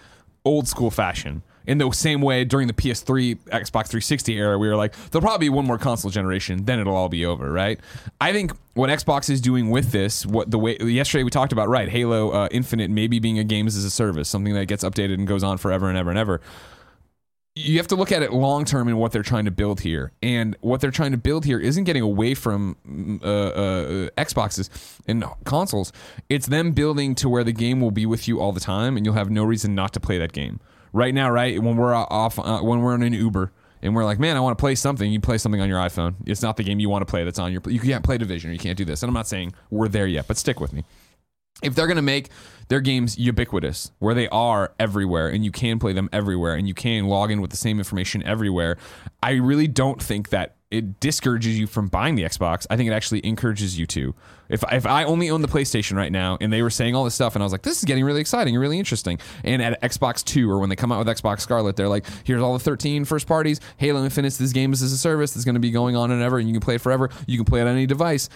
[0.44, 1.42] old school fashion.
[1.66, 5.46] In the same way, during the PS3, Xbox 360 era, we were like, there'll probably
[5.46, 7.80] be one more console generation, then it'll all be over, right?
[8.20, 11.68] I think what Xbox is doing with this, what the way yesterday we talked about,
[11.68, 11.88] right?
[11.88, 15.26] Halo uh, Infinite maybe being a games as a service, something that gets updated and
[15.26, 16.40] goes on forever and ever and ever.
[17.58, 20.12] You have to look at it long term and what they're trying to build here,
[20.22, 24.68] and what they're trying to build here isn't getting away from mm, uh, uh, Xboxes
[25.08, 25.90] and consoles.
[26.28, 29.06] It's them building to where the game will be with you all the time, and
[29.06, 30.60] you'll have no reason not to play that game.
[30.96, 34.18] Right now, right when we're off, uh, when we're in an Uber, and we're like,
[34.18, 35.12] man, I want to play something.
[35.12, 36.14] You play something on your iPhone.
[36.24, 37.60] It's not the game you want to play that's on your.
[37.66, 38.48] You can't play Division.
[38.48, 39.02] Or you can't do this.
[39.02, 40.84] And I'm not saying we're there yet, but stick with me.
[41.62, 42.30] If they're going to make
[42.68, 46.72] their games ubiquitous, where they are everywhere and you can play them everywhere and you
[46.72, 48.78] can log in with the same information everywhere,
[49.22, 52.66] I really don't think that it discourages you from buying the Xbox.
[52.68, 54.14] I think it actually encourages you to.
[54.48, 57.14] If, if I only own the PlayStation right now and they were saying all this
[57.14, 59.18] stuff and I was like, this is getting really exciting and really interesting.
[59.44, 62.42] And at Xbox 2 or when they come out with Xbox Scarlett, they're like, here's
[62.42, 63.60] all the 13 first parties.
[63.76, 66.22] Halo Infinite, this game is as a service that's going to be going on and
[66.22, 67.10] ever and you can play it forever.
[67.26, 68.28] You can play it on any device.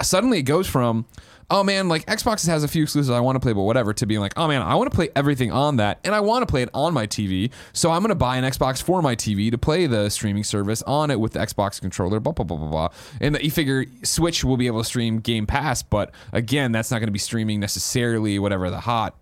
[0.00, 1.06] Suddenly it goes from,
[1.50, 4.06] oh man, like Xbox has a few exclusives I want to play, but whatever, to
[4.06, 6.46] being like, oh man, I want to play everything on that, and I want to
[6.46, 9.50] play it on my TV, so I'm going to buy an Xbox for my TV
[9.50, 12.68] to play the streaming service on it with the Xbox controller, blah, blah, blah, blah,
[12.68, 12.88] blah.
[13.20, 16.98] And you figure Switch will be able to stream Game Pass, but again, that's not
[16.98, 19.14] going to be streaming necessarily whatever the hot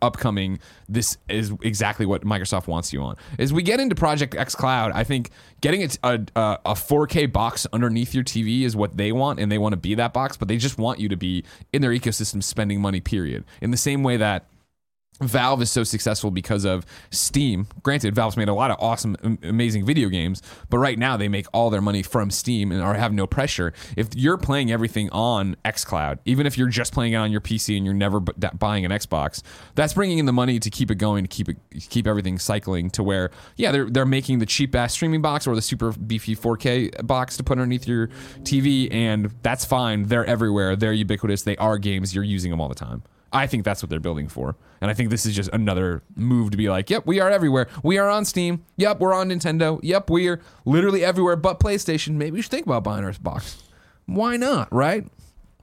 [0.00, 0.58] upcoming
[0.88, 3.16] this is exactly what Microsoft wants you on.
[3.38, 6.72] As we get into Project X Cloud, I think getting it uh, uh, a, a
[6.72, 9.94] a 4K box underneath your TV is what they want, and they want to be
[9.96, 13.00] that box, but they just want you to be in their ecosystem spending money.
[13.00, 13.44] Period.
[13.60, 14.46] In the same way that
[15.20, 17.66] Valve is so successful because of Steam.
[17.82, 21.46] Granted, Valve's made a lot of awesome, amazing video games, but right now they make
[21.54, 23.72] all their money from Steam and are have no pressure.
[23.96, 27.76] If you're playing everything on XCloud, even if you're just playing it on your PC
[27.76, 29.42] and you're never da- buying an Xbox,
[29.74, 31.56] that's bringing in the money to keep it going, to keep it
[31.88, 35.54] keep everything cycling to where, yeah, they're they're making the cheap ass streaming box or
[35.54, 38.08] the super beefy 4K box to put underneath your
[38.42, 40.04] TV, and that's fine.
[40.04, 40.76] They're everywhere.
[40.76, 41.42] They're ubiquitous.
[41.42, 42.14] They are games.
[42.14, 43.02] You're using them all the time.
[43.32, 44.56] I think that's what they're building for.
[44.80, 47.66] And I think this is just another move to be like, yep, we are everywhere.
[47.82, 48.64] We are on Steam.
[48.76, 49.80] Yep, we're on Nintendo.
[49.82, 52.14] Yep, we're literally everywhere but PlayStation.
[52.14, 53.62] Maybe we should think about buying our box.
[54.06, 55.06] Why not, right?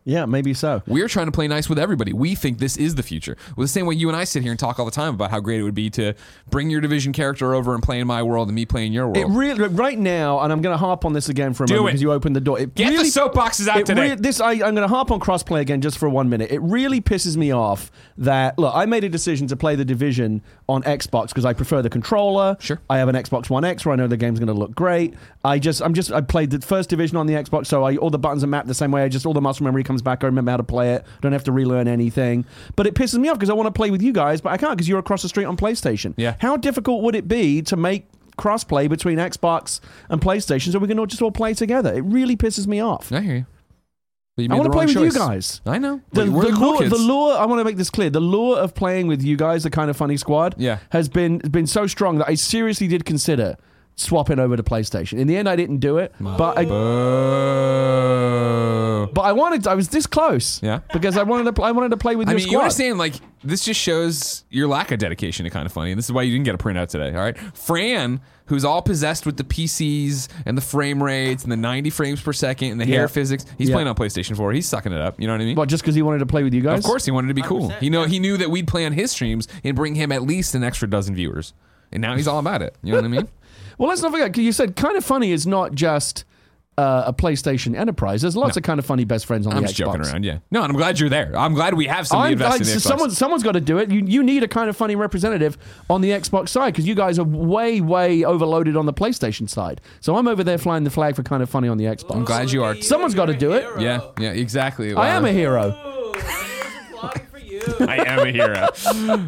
[0.05, 0.81] Yeah, maybe so.
[0.85, 2.11] We're trying to play nice with everybody.
[2.11, 3.37] We think this is the future.
[3.55, 5.31] Well, the same way you and I sit here and talk all the time about
[5.31, 6.13] how great it would be to
[6.49, 9.17] bring your division character over and play in my world and me playing your world.
[9.17, 11.75] It really right now, and I'm going to harp on this again for a Do
[11.75, 11.93] moment it.
[11.93, 12.59] because you opened the door.
[12.59, 14.09] It Get really, the soapboxes out today.
[14.09, 16.51] rea- this I, I'm going to harp on crossplay again just for one minute.
[16.51, 18.75] It really pisses me off that look.
[18.75, 22.57] I made a decision to play the division on Xbox because I prefer the controller.
[22.59, 22.81] Sure.
[22.89, 25.13] I have an Xbox One X where I know the game's going to look great.
[25.45, 28.09] I just I'm just I played the first division on the Xbox, so I, all
[28.09, 29.03] the buttons are mapped the same way.
[29.03, 30.23] I just all the muscle memory comes back.
[30.23, 31.05] I remember how to play it.
[31.21, 32.45] Don't have to relearn anything.
[32.75, 34.57] But it pisses me off because I want to play with you guys, but I
[34.57, 36.13] can't because you're across the street on PlayStation.
[36.17, 36.35] Yeah.
[36.39, 39.79] How difficult would it be to make crossplay between Xbox
[40.09, 41.93] and PlayStation so we can all just all play together?
[41.93, 43.11] It really pisses me off.
[43.11, 43.45] I hear you.
[44.49, 45.61] I want to play with you guys.
[45.63, 46.01] I know.
[46.11, 47.37] The, the the cool lure, the lure.
[47.37, 48.09] I want to make this clear.
[48.09, 50.79] The lure of playing with you guys, the kind of funny squad, Yeah.
[50.89, 53.57] has been been so strong that I seriously did consider
[53.95, 55.19] swapping over to PlayStation.
[55.19, 56.65] In the end, I didn't do it, but I,
[59.03, 59.07] Boo.
[59.13, 59.67] but I wanted.
[59.67, 60.61] I was this close.
[60.63, 60.79] Yeah.
[60.93, 61.53] because I wanted to.
[61.53, 62.61] pl- I wanted to play with I your mean, you squad.
[62.63, 65.91] understand, like, this just shows your lack of dedication to kind of funny.
[65.91, 67.37] And this is why you didn't get a printout today, all right?
[67.55, 72.21] Fran, who's all possessed with the PCs and the frame rates and the 90 frames
[72.21, 72.97] per second and the Yeah.
[72.99, 73.75] hair physics, he's Yeah.
[73.75, 74.51] playing on PlayStation 4.
[74.53, 75.19] He's sucking it up.
[75.19, 75.55] You know what I mean?
[75.55, 76.79] What, just because he wanted to play with you guys?
[76.79, 77.69] of course, he wanted to be cool.
[77.69, 80.23] 100%, He know he knew that we'd play on his streams and bring him at
[80.23, 81.53] least an extra dozen viewers.
[81.91, 82.75] And now he's all about it.
[82.81, 83.27] You know what I mean?
[83.77, 84.33] Well, let's not forget.
[84.33, 86.25] 'cause You said kind of funny is not just
[86.75, 88.23] uh, a PlayStation Enterprise.
[88.23, 88.59] There's lots No.
[88.59, 89.69] of kind of funny best friends on the internet.
[89.69, 89.93] I'm the just Xbox.
[90.05, 90.25] joking around.
[90.25, 90.37] Yeah.
[90.49, 91.31] No, and I'm glad you're there.
[91.37, 92.81] I'm glad we have somebody I'm, I, invested in the Xbox.
[92.87, 93.91] someone, someone's got to do it.
[93.91, 95.55] You, you need a kind of funny representative
[95.87, 99.81] on the Xbox side because you guys are way, way overloaded on the PlayStation side.
[99.99, 102.15] So I'm over there flying the flag for kind of funny on the Xbox.
[102.15, 102.73] I'm glad you are.
[102.81, 103.67] Someone's gotta do it.
[103.79, 104.95] Yeah, yeah, exactly.
[104.95, 105.67] I am a hero.
[105.67, 107.52] Ooh, here's a plug for you.
[107.79, 108.67] I am a hero.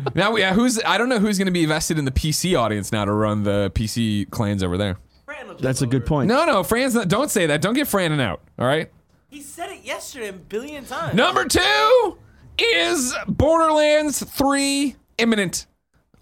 [0.15, 0.81] now, yeah, uh, who's?
[0.85, 3.43] I don't know who's going to be invested in the PC audience now to run
[3.43, 4.97] the PC clans over there.
[5.25, 6.27] Fran will take That's a good point.
[6.27, 7.07] No, no, Fran's not.
[7.07, 7.61] Don't say that.
[7.61, 8.41] Don't get Franin out.
[8.59, 8.91] All right.
[9.29, 11.15] He said it yesterday a billion times.
[11.15, 12.17] Number two
[12.57, 15.65] is Borderlands Three imminent.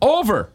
[0.01, 0.51] Over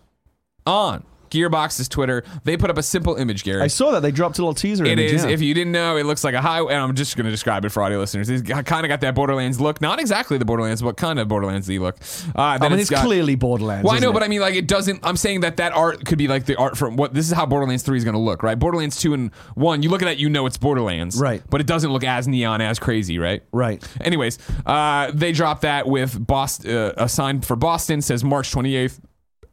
[0.67, 2.25] on Gearbox's Twitter.
[2.45, 3.63] They put up a simple image, Gary.
[3.63, 4.85] I saw that they dropped a little teaser.
[4.85, 5.25] It image, is.
[5.25, 5.31] yeah.
[5.31, 6.75] If you didn't know, it looks like a highway.
[6.75, 8.29] And I'm just going to describe it for audio listeners.
[8.29, 9.81] It's kind of got that Borderlands look.
[9.81, 11.97] Not exactly the Borderlands, but kind of Borderlands look.
[12.35, 13.85] Uh, I mean, it's, got, clearly Borderlands.
[13.85, 14.23] Well, I know, isn't but?
[14.23, 15.01] I mean, like, it doesn't.
[15.03, 17.47] I'm saying that that art could be like the art from what this is how
[17.47, 18.59] Borderlands 3 is going to look, right?
[18.59, 21.19] Borderlands 2 and 1, you look at that, you know it's Borderlands.
[21.19, 21.43] Right.
[21.49, 23.43] But it doesn't look as neon, as crazy, right?
[23.53, 23.83] Right.
[24.01, 29.01] Anyways, uh, they dropped that with Boston, uh, a sign for Boston says March 28th,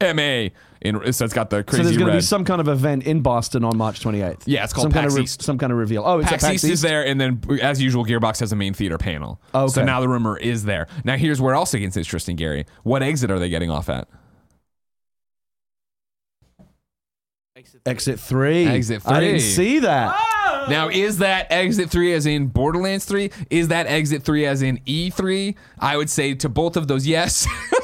[0.01, 0.49] MA.
[0.81, 1.81] In, so it's got the crazy.
[1.81, 4.43] So there's going to be some kind of event in Boston on March 28th.
[4.45, 5.41] Yeah, it's called some kind of re- East.
[5.41, 6.03] some kind of reveal.
[6.05, 8.55] Oh, it's PAX at PAX East is there, and then as usual, Gearbox has a
[8.55, 9.41] main theater panel.
[9.53, 9.71] Okay.
[9.71, 10.87] So now the rumor is there.
[11.03, 12.65] Now here's where else it gets interesting, Gary.
[12.83, 14.07] What exit are they getting off at?
[17.85, 18.19] Exit.
[18.19, 18.65] three.
[18.65, 19.11] Exit three.
[19.11, 20.15] Exit I didn't see that.
[20.19, 20.65] Oh!
[20.69, 23.31] Now is that exit three as in Borderlands three?
[23.49, 25.55] Is that exit three as in E three?
[25.79, 27.47] I would say to both of those, yes.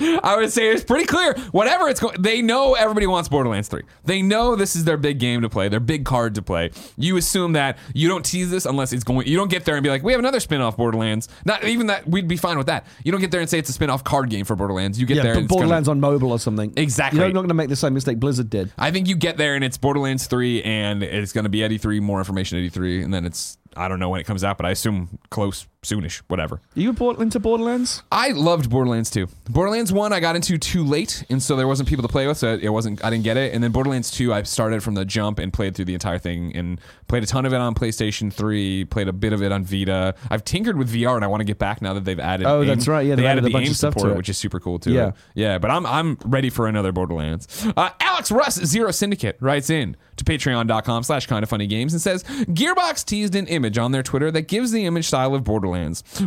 [0.00, 1.34] I would say it's pretty clear.
[1.52, 3.82] Whatever it's going, they know everybody wants Borderlands 3.
[4.04, 6.70] They know this is their big game to play, their big card to play.
[6.96, 9.26] You assume that you don't tease this unless it's going.
[9.26, 11.28] You don't get there and be like, we have another spin-off Borderlands.
[11.44, 12.06] Not even that.
[12.08, 12.86] We'd be fine with that.
[13.04, 14.98] You don't get there and say it's a spin-off card game for Borderlands.
[15.00, 15.32] You get Yeah, there.
[15.34, 16.72] and it's gonna- Borderlands on mobile or something.
[16.76, 17.18] Exactly.
[17.20, 18.72] You're not going to make the same mistake Blizzard did.
[18.78, 21.70] I think you get there and it's Borderlands 3 and it's going to be at
[21.70, 24.56] E3, more information at E3, and then it's, I don't know when it comes out,
[24.56, 26.56] but I assume close, soonish, whatever.
[26.56, 28.02] Are you bought into Borderlands?
[28.12, 29.26] I loved Borderlands 2.
[29.48, 32.36] Borderlands 1 I got into too late, and so there wasn't people to play with,
[32.36, 33.54] so it wasn't, I didn't get it.
[33.54, 36.54] And then Borderlands 2, I started from the jump and played through the entire thing
[36.54, 39.64] and played a ton of it on PlayStation 3, played a bit of it on
[39.64, 40.14] Vita.
[40.30, 42.60] I've tinkered with VR and I want to get back now that they've added Oh,
[42.60, 43.06] aim- that's right.
[43.06, 44.16] Yeah, they they've added, added a the bunch of stuff to support, it.
[44.18, 44.92] which is super cool too.
[44.92, 45.12] Yeah.
[45.34, 47.66] Yeah, but I'm I'm ready for another Borderlands.
[47.76, 52.02] Uh, Alex Russ Zero Syndicate writes in to patreon.com slash kind of funny games and
[52.02, 55.69] says Gearbox teased an image on their Twitter that gives the image style of Borderlands.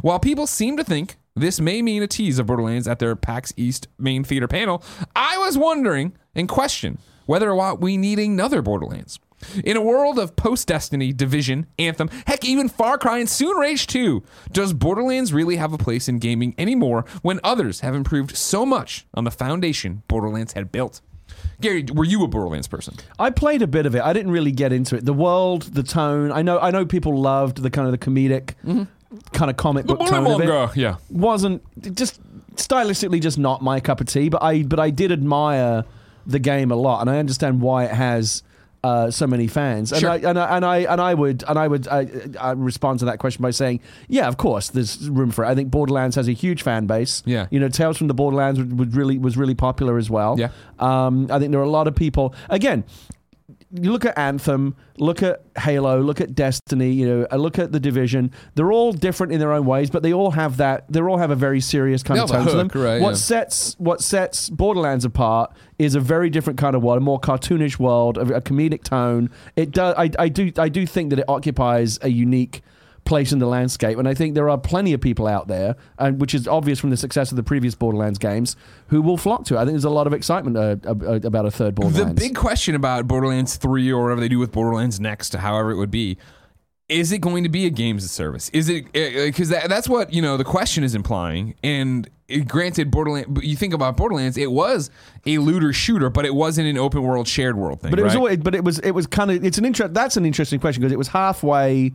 [0.01, 3.53] While people seem to think this may mean a tease of Borderlands at their PAX
[3.57, 4.83] East main theater panel,
[5.15, 9.19] I was wondering and question whether or not we need another Borderlands.
[9.63, 13.87] In a world of post Destiny, Division, Anthem, heck, even Far Cry and soon Rage
[13.87, 18.65] 2, does Borderlands really have a place in gaming anymore when others have improved so
[18.65, 21.01] much on the foundation Borderlands had built?
[21.61, 22.95] Gary, were you a Borderlands person?
[23.19, 24.01] I played a bit of it.
[24.01, 25.05] I didn't really get into it.
[25.05, 26.31] The world, the tone.
[26.31, 26.59] I know.
[26.59, 28.83] I know people loved the kind of the comedic, mm-hmm.
[29.31, 30.77] Kind of comic book tone of it.
[30.77, 30.95] yeah.
[31.09, 31.61] Wasn't
[31.95, 32.19] just
[32.55, 34.29] stylistically just not my cup of tea.
[34.29, 35.83] But I but I did admire
[36.25, 38.43] the game a lot, and I understand why it has.
[38.85, 40.09] Uh, so many fans, and, Sure.
[40.09, 42.03] I, and I and I and I would and I would uh,
[42.37, 45.47] uh, respond to that question by saying, yeah, of course, there's room for it.
[45.47, 47.23] I think Borderlands has a huge fan base.
[47.25, 47.47] Yeah.
[47.49, 50.37] you know, Tales from the Borderlands was was really was really popular as well.
[50.37, 50.49] Yeah.
[50.79, 52.35] um, I think there are a lot of people.
[52.49, 52.83] Again,
[53.81, 57.71] you look at Anthem, look at Halo, look at Destiny, you know, uh, look at
[57.71, 58.31] the Division.
[58.53, 60.85] They're all different in their own ways, but they all have that.
[60.91, 62.69] They all have a very serious kind They of tone to them.
[62.75, 63.15] right, what yeah.
[63.15, 67.79] sets what sets Borderlands apart is a very different kind of world, a more cartoonish
[67.79, 69.31] world, a, a comedic tone.
[69.55, 69.95] It does.
[69.97, 70.51] I, I do.
[70.57, 72.61] I do think that it occupies a unique
[73.05, 76.19] place in the landscape, and I think there are plenty of people out there, and
[76.19, 78.55] which is obvious from the success of the previous Borderlands games,
[78.87, 79.57] who will flock to it.
[79.57, 82.15] I think there's a lot of excitement uh, ab- about a third Borderlands.
[82.15, 85.77] The big question about Borderlands 3 or whatever they do with Borderlands next, however it
[85.77, 86.17] would be,
[86.89, 88.49] is it going to be a games as service?
[88.49, 91.55] Is it because that, that's what you know the question is implying?
[91.63, 94.89] And uh, granted, Borderlands, but you think about Borderlands, it was
[95.25, 97.89] a looter shooter, but it wasn't an open world shared world thing.
[97.89, 99.93] But it was always, but it was it was kind of it's an interest.
[99.93, 101.93] That's an interesting question because it was halfway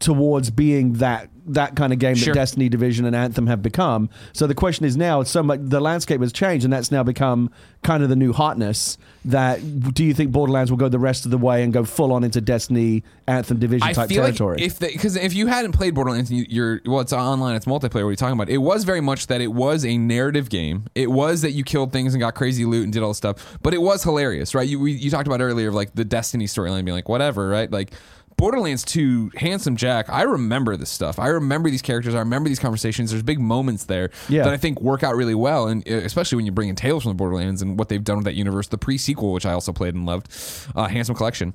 [0.00, 2.32] towards being that that kind of game Sure.
[2.32, 4.08] that Destiny Division and Anthem have become.
[4.32, 7.50] So the question is now, so much the landscape has changed, and that's now become
[7.82, 8.98] kind of the new hotness.
[9.24, 12.12] That do you think Borderlands will go the rest of the way and go full
[12.12, 14.58] on into Destiny, Anthem, Division I type territory?
[14.58, 17.94] like if because if you hadn't played Borderlands, you, you're well, it's online, it's multiplayer.
[17.94, 18.48] What are you talking about?
[18.48, 20.84] It was very much that it was a narrative game.
[20.94, 23.58] It was that you killed things and got crazy loot and did all this stuff,
[23.62, 24.68] but it was hilarious, right?
[24.68, 27.70] You we, you talked about earlier of like the Destiny storyline being like whatever, right?
[27.70, 27.92] Like.
[28.40, 31.18] Borderlands 2, Handsome Jack, I remember this stuff.
[31.18, 32.14] I remember these characters.
[32.14, 33.10] I remember these conversations.
[33.10, 34.44] There's big moments there Yeah.
[34.44, 35.68] that I think work out really well.
[35.68, 38.16] And uh, especially when you bring in Tales from the Borderlands and what they've done
[38.16, 40.28] with that universe, the pre sequel, which I also played and loved,
[40.74, 41.52] uh, Handsome Collection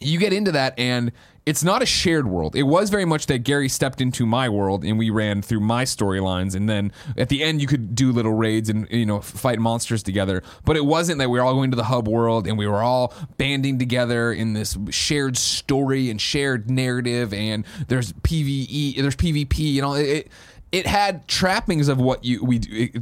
[0.00, 1.12] you get into that and
[1.46, 2.56] it's not a shared world.
[2.56, 5.84] It was very much that Gary stepped into my world and we ran through my
[5.84, 9.58] storylines and then at the end you could do little raids and you know fight
[9.58, 10.42] monsters together.
[10.64, 12.82] But it wasn't that we were all going to the hub world and we were
[12.82, 19.58] all banding together in this shared story and shared narrative and there's PvE, there's PvP,
[19.58, 20.28] you know, it
[20.72, 22.58] it had trappings of what you we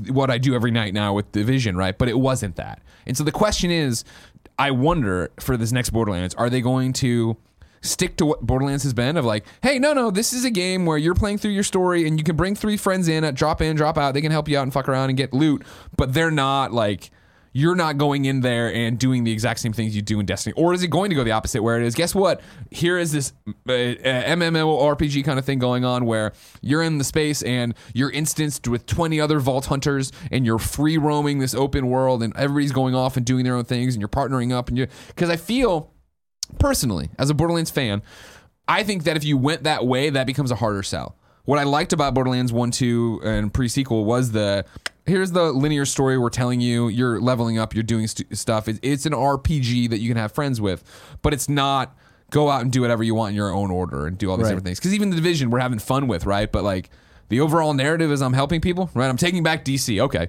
[0.09, 1.97] what I do every night now with Division, right?
[1.97, 2.83] But it wasn't that.
[3.07, 4.05] And so the question is,
[4.59, 7.37] I wonder for this next Borderlands, are they going to
[7.83, 10.87] stick to what Borderlands has been of like, hey, no, no, this is a game
[10.87, 13.61] where you're playing through your story and you can bring three friends in, at drop
[13.61, 14.15] in, drop out.
[14.15, 15.65] They can help you out and fuck around and get loot,
[15.97, 17.11] but they're not like.
[17.55, 20.55] You're not going in there and doing the exact same things you do in Destiny,
[20.57, 21.63] or is it going to go the opposite?
[21.63, 22.41] Where it is, guess what?
[22.71, 23.35] Here is this
[23.69, 28.09] uh, uh, MMORPG kind of thing going on, where you're in the space and you're
[28.09, 32.73] instanced with 20 other Vault Hunters, and you're free roaming this open world, and everybody's
[32.73, 35.37] going off and doing their own things, and you're partnering up, and you because I
[35.37, 35.92] feel
[36.59, 38.03] personally, as a Borderlands fan,
[38.69, 41.17] I think that if you went that way, that becomes a harder sell.
[41.45, 44.65] What I liked about Borderlands 1, 2, and pre sequel was the
[45.07, 46.87] here's the linear story we're telling you.
[46.89, 48.69] You're leveling up, you're doing stu stuff.
[48.69, 50.85] It, it's an RPG that you can have friends with,
[51.23, 51.97] but it's not
[52.31, 54.45] go out and do whatever you want in your own order and do all these
[54.45, 54.51] Right.
[54.51, 54.79] different things.
[54.79, 56.51] Because even the division we're having fun with, right?
[56.51, 56.89] But like
[57.29, 59.09] the overall narrative is I'm helping people, right?
[59.09, 60.01] I'm taking back DC.
[60.01, 60.29] Okay.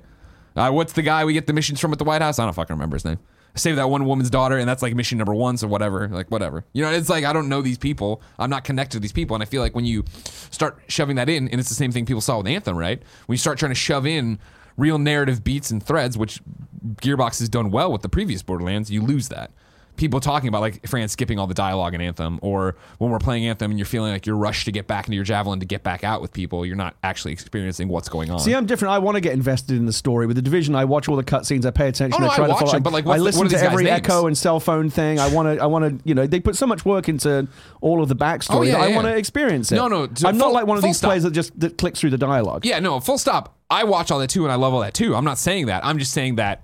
[0.55, 2.39] Uh, what's the guy we get the missions from at the White House?
[2.39, 3.19] I don't fucking remember his name.
[3.55, 6.07] Save that one woman's daughter, and that's like mission number one, so whatever.
[6.07, 6.65] Like, whatever.
[6.73, 8.21] You know, it's like I don't know these people.
[8.39, 9.35] I'm not connected to these people.
[9.35, 10.05] And I feel like when you
[10.49, 13.01] start shoving that in, and it's the same thing people saw with Anthem, right?
[13.27, 14.39] When you start trying to shove in
[14.75, 16.41] real narrative beats and threads, which
[16.95, 19.51] Gearbox has done well with the previous Borderlands, you lose that.
[19.95, 23.45] People talking about like Fran skipping all the dialogue in Anthem, or when we're playing
[23.45, 25.84] Anthem and you're feeling like you're rushed to get back into your javelin to get
[25.84, 28.39] back out with people, you're not actually experiencing what's going on.
[28.39, 28.91] See, I'm different.
[28.93, 30.25] I want to get invested in the story.
[30.25, 31.65] With the division, I watch all the cutscenes.
[31.65, 32.21] I pay attention.
[32.21, 32.71] Oh, no, I try I to watch follow.
[32.73, 35.19] them, but, like, I listen to every echo and cell phone thing.
[35.19, 35.63] I want to.
[35.63, 36.08] I want to.
[36.10, 37.47] You know, they put so much work into
[37.82, 38.56] all of the backstory.
[38.56, 39.75] Oh, yeah, that I want to experience it.
[39.75, 41.10] No, no, I'm full- not like one of these stop.
[41.10, 42.65] players that just that clicks through the dialogue.
[42.65, 43.56] Yeah, no, full stop.
[43.69, 45.15] I watch all that too, and I love all that too.
[45.15, 45.86] I'm not saying that.
[45.86, 46.62] I'm just saying that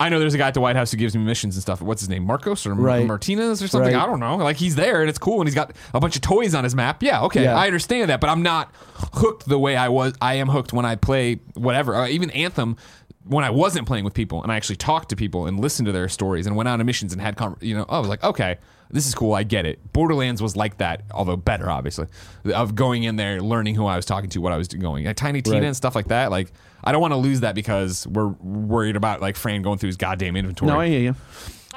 [0.00, 1.82] I know there's a guy at the White House who gives me missions and stuff.
[1.82, 2.24] What's his name?
[2.24, 3.06] Marcos or Right.
[3.06, 3.92] Martinez or something?
[3.94, 4.02] Right.
[4.02, 4.36] I don't know.
[4.36, 6.74] Like he's there and it's cool, and he's got a bunch of toys on his
[6.74, 7.02] map.
[7.02, 7.54] Yeah, okay, Yeah.
[7.54, 8.70] I understand that, but I'm not
[9.12, 10.14] hooked the way I was.
[10.20, 12.76] I am hooked when I play whatever, uh, even Anthem.
[13.24, 15.92] When I wasn't playing with people and I actually talked to people and listened to
[15.92, 18.24] their stories and went out on missions and had, con- you know, I was like,
[18.24, 18.56] okay,
[18.90, 19.34] this is cool.
[19.34, 19.92] I get it.
[19.92, 22.06] Borderlands was like that, although better, obviously,
[22.54, 25.04] of going in there, learning who I was talking to, what I was going.
[25.04, 25.64] Like, Tiny Tina Right.
[25.66, 26.30] and stuff like that.
[26.30, 26.50] Like,
[26.82, 29.96] I don't want to lose that because we're worried about like Fran going through his
[29.96, 30.72] goddamn inventory.
[30.72, 31.14] No, I hear you.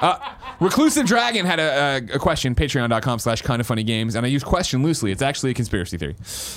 [0.00, 0.18] Uh,
[0.60, 4.28] Reclusive Dragon had a, a, a question, patreon.com slash kind of funny games, and I
[4.28, 5.12] use question loosely.
[5.12, 6.16] It's actually a conspiracy theory.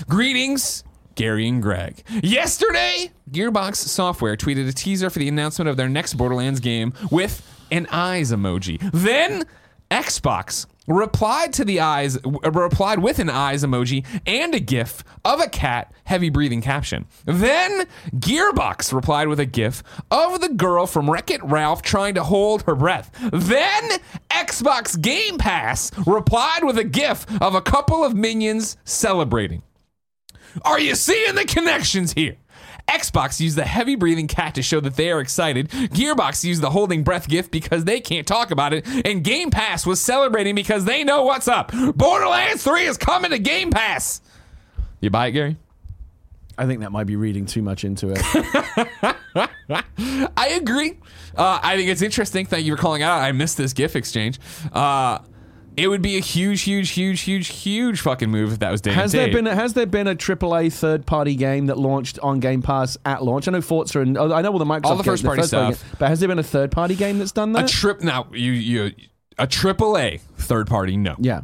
[0.09, 0.83] Greetings,
[1.17, 2.03] Gary and Greg.
[2.23, 7.45] Yesterday, Gearbox Software tweeted a teaser for the announcement of their next Borderlands game with
[7.71, 8.79] an eyes emoji.
[8.93, 9.43] Then,
[9.91, 15.49] Xbox replied to the eyes, replied with an eyes emoji and a gif of a
[15.49, 17.05] cat heavy breathing caption.
[17.25, 22.23] Then Gearbox replied with a gif of the girl from Wreck It Ralph trying to
[22.23, 23.11] hold her breath.
[23.33, 23.99] Then
[24.29, 29.63] Xbox Game Pass replied with a gif of a couple of minions celebrating.
[30.63, 32.37] Are you seeing the connections here?
[32.87, 35.69] Xbox used the heavy breathing cat to show that they are excited.
[35.69, 38.87] Gearbox used the holding breath gift because they can't talk about it.
[39.05, 41.71] And Game Pass was celebrating because they know what's up.
[41.95, 44.21] Borderlands 3 is coming to Game Pass.
[45.01, 45.57] You buy it, Gary?
[46.57, 48.19] I think that might be reading too much into it.
[50.37, 50.97] I agree.
[51.35, 52.45] Uh, I think it's interesting.
[52.45, 53.19] Thank you for calling out.
[53.21, 54.39] I missed this GIF exchange.
[54.73, 55.19] Uh,
[55.77, 58.91] it would be a huge, huge, huge, huge, huge fucking move if that was day
[58.91, 62.39] Has there been a, has there been a AAA third party game that launched on
[62.39, 63.47] Game Pass at launch?
[63.47, 65.81] I know Forza and oh, I know all the Microsoft All the games, first-party stuff.
[65.81, 67.69] game, but has there been a third party game that's done that?
[67.69, 68.27] a trip now?
[68.33, 68.91] You you
[69.37, 70.97] a triple A third party?
[70.97, 71.15] No.
[71.19, 71.37] yeah.
[71.37, 71.41] Uh,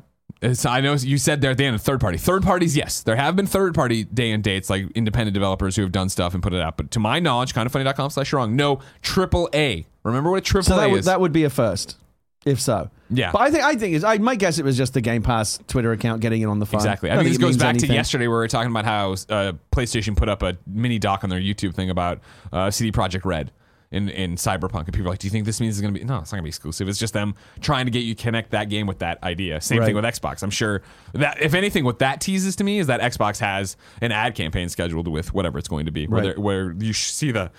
[0.49, 2.17] it's, I know you said there at the end of third party.
[2.17, 3.01] Third parties, yes.
[3.01, 6.33] There have been third party day and dates, like independent developers who have done stuff
[6.33, 6.75] and put it out.
[6.75, 8.55] But to my knowledge, kindafunny.com slash wrong.
[8.57, 9.85] No, triple A.
[10.03, 11.05] Remember what a triple So that A would, is?
[11.05, 11.97] that would be a first,
[12.45, 12.89] if so.
[13.09, 13.31] Yeah.
[13.31, 15.59] But I think I think is I my guess it was just the Game Pass
[15.67, 16.79] Twitter account getting in on the fun.
[16.79, 17.09] Exactly.
[17.11, 19.53] I don't think this goes back to yesterday where we were talking about how uh,
[19.71, 22.19] PlayStation put up a mini doc on their YouTube thing about
[22.51, 23.51] uh, CD Projekt Red
[23.91, 24.85] in, in Cyberpunk.
[24.85, 26.03] And people are like, do you think this means it's going to be?
[26.03, 26.87] No, it's not going to be exclusive.
[26.89, 29.61] It's just them trying to get you connect that game with that idea.
[29.61, 30.41] Same thing with Xbox.
[30.41, 30.81] I'm sure
[31.13, 34.69] that, if anything, what that teases to me is that Xbox has an ad campaign
[34.69, 36.27] scheduled with whatever it's going to be, where, Right.
[36.35, 37.51] they're- where you see the.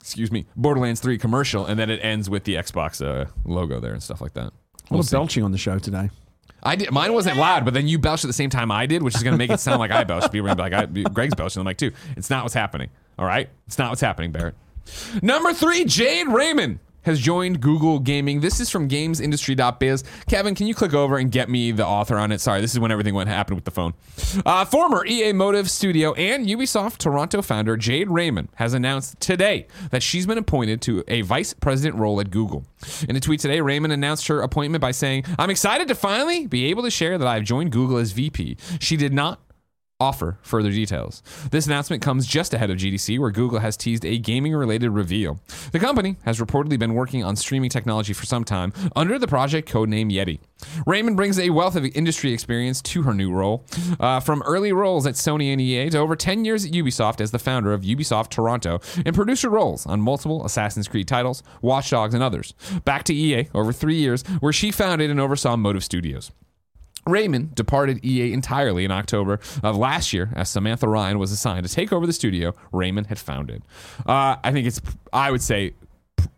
[0.00, 3.92] Excuse me, Borderlands 3 commercial, and then it ends with the Xbox uh, logo there
[3.92, 4.46] and stuff like that.
[4.46, 4.52] A
[4.90, 5.16] We'll lot of see.
[5.16, 6.10] belching on the show today.
[6.62, 6.90] I did.
[6.90, 9.22] Mine wasn't loud, but then you belched at the same time I did, which is
[9.22, 10.32] going to make it sound like I belched.
[10.32, 11.60] People are gonna be like, I, Greg's belching.
[11.60, 11.92] I'm like, too.
[12.16, 12.90] It's not what's happening.
[13.18, 14.54] All right, it's not what's happening, Barrett.
[15.22, 16.78] Number three, Jade Raymond
[17.08, 18.40] has joined Google Gaming.
[18.40, 20.04] This is from GamesIndustry.biz.
[20.28, 22.40] Kevin, can you click over and get me the author on it?
[22.40, 23.94] Sorry, this is when everything went happened with the phone.
[24.44, 30.02] Uh, former EA Motive Studio and Ubisoft Toronto founder Jade Raymond has announced today that
[30.02, 32.66] she's been appointed to a vice president role at Google.
[33.08, 36.66] In a tweet today, Raymond announced her appointment by saying, "I'm excited to finally be
[36.66, 39.40] able to share that I've joined Google as VP." She did not
[40.00, 41.24] offer further details.
[41.50, 45.40] This announcement comes just ahead of GDC, where Google has teased a gaming related reveal.
[45.72, 49.68] The company has reportedly been working on streaming technology for some time under the project
[49.68, 50.38] codename Yeti.
[50.86, 53.64] Raymond brings a wealth of industry experience to her new role,
[53.98, 57.32] uh, from early roles at Sony and EA to over 10 years at Ubisoft as
[57.32, 62.14] the founder of Ubisoft Toronto and producer roles on multiple Assassin's Creed titles, Watch Dogs,
[62.14, 62.54] and others.
[62.84, 66.30] Back to EA over three years, where she founded and oversaw Motive Studios.
[67.08, 71.72] Raymond departed EA entirely in October of last year as Samantha Ryan was assigned to
[71.72, 73.62] take over the studio Raymond had founded.
[74.06, 74.80] Uh, I think it's,
[75.12, 75.72] I would say,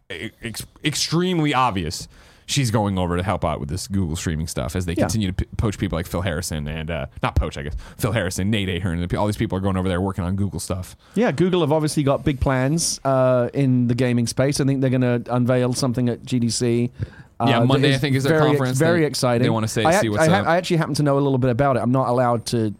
[0.09, 2.09] ex- extremely obvious
[2.47, 5.05] she's going over to help out with this Google streaming stuff as they Yeah.
[5.05, 8.11] continue to p- poach people like Phil Harrison and, uh, not poach, I guess, Phil
[8.11, 10.97] Harrison, Nate Ahearn, and all these people are going over there working on Google stuff.
[11.15, 14.61] Yeah, Google have obviously got big plans uh, in the gaming space.
[14.61, 16.91] I think they're going to unveil something at GDC.
[17.40, 18.79] Uh, Yeah, Monday, I think, is their very, conference.
[18.79, 19.42] Very They- exciting.
[19.42, 20.46] they wanna say- I, see what's I, up.
[20.46, 21.81] I actually happen to know a little bit about it.
[21.83, 22.74] I'm not allowed to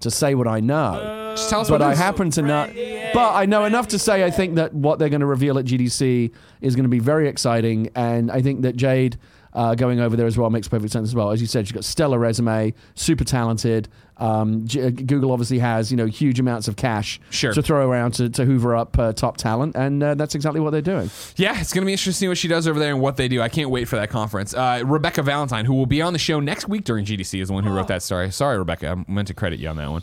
[0.00, 2.66] to say what I know, Just tell us but what I happen to know.
[3.14, 5.64] But I know enough to say I think that what they're going to reveal at
[5.64, 9.16] GDC is going to be very exciting, and I think that Jade.
[9.54, 11.30] Uh, going over there as well makes perfect sense as well.
[11.30, 13.88] As you said, she's got stellar resume, super talented.
[14.18, 17.52] Um, G- Google obviously has you know huge amounts of cash Sure.
[17.52, 20.70] to throw around to, to hoover up uh, top talent, and uh, that's exactly what
[20.70, 21.10] they're doing.
[21.36, 23.16] Yeah, it's going to be interesting to see what she does over there and what
[23.16, 23.42] they do.
[23.42, 24.54] I can't wait for that conference.
[24.54, 27.54] Uh, Rebecca Valentine, who will be on the show next week during GDC, is the
[27.54, 28.30] one who wrote that story.
[28.30, 29.02] Sorry, Rebecca.
[29.06, 30.02] I meant to credit you on that one.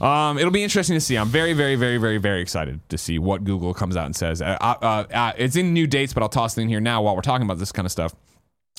[0.00, 1.16] Um, it'll be interesting to see.
[1.16, 4.40] I'm very, very, very, very, very excited to see what Google comes out and says.
[4.40, 7.14] Uh, uh, uh, it's in new dates, but I'll toss it in here now while
[7.14, 8.14] we're talking about this kind of stuff.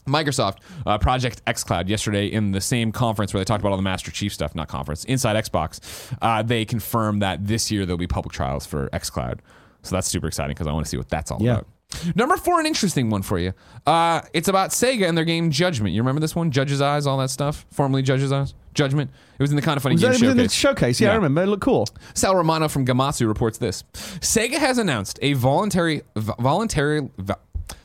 [0.09, 3.83] Microsoft uh, Project xCloud yesterday in the same conference where they talked about all the
[3.83, 5.79] Master Chief stuff, not conference, inside Xbox.
[6.21, 9.39] Uh, they confirmed that this year there'll be public trials for xCloud.
[9.83, 11.53] So that's super exciting because I want to see what that's all Yeah.
[11.53, 11.67] about.
[12.15, 13.51] Number four, an interesting one for you.
[13.87, 15.95] Uh, it's about Sega and their game Judgment.
[15.95, 16.51] You remember this one?
[16.51, 17.65] Judge's Eyes, all that stuff.
[17.71, 18.53] Formerly Judge's Eyes.
[18.75, 19.09] Judgment.
[19.39, 20.53] It was in the kind of funny Was game that in the showcase.
[20.53, 21.01] showcase?
[21.01, 21.41] Yeah, I remember.
[21.41, 21.87] It looked cool.
[22.13, 23.83] Sal Romano from Gematsu reports this.
[23.93, 27.09] Sega has announced a voluntary voluntary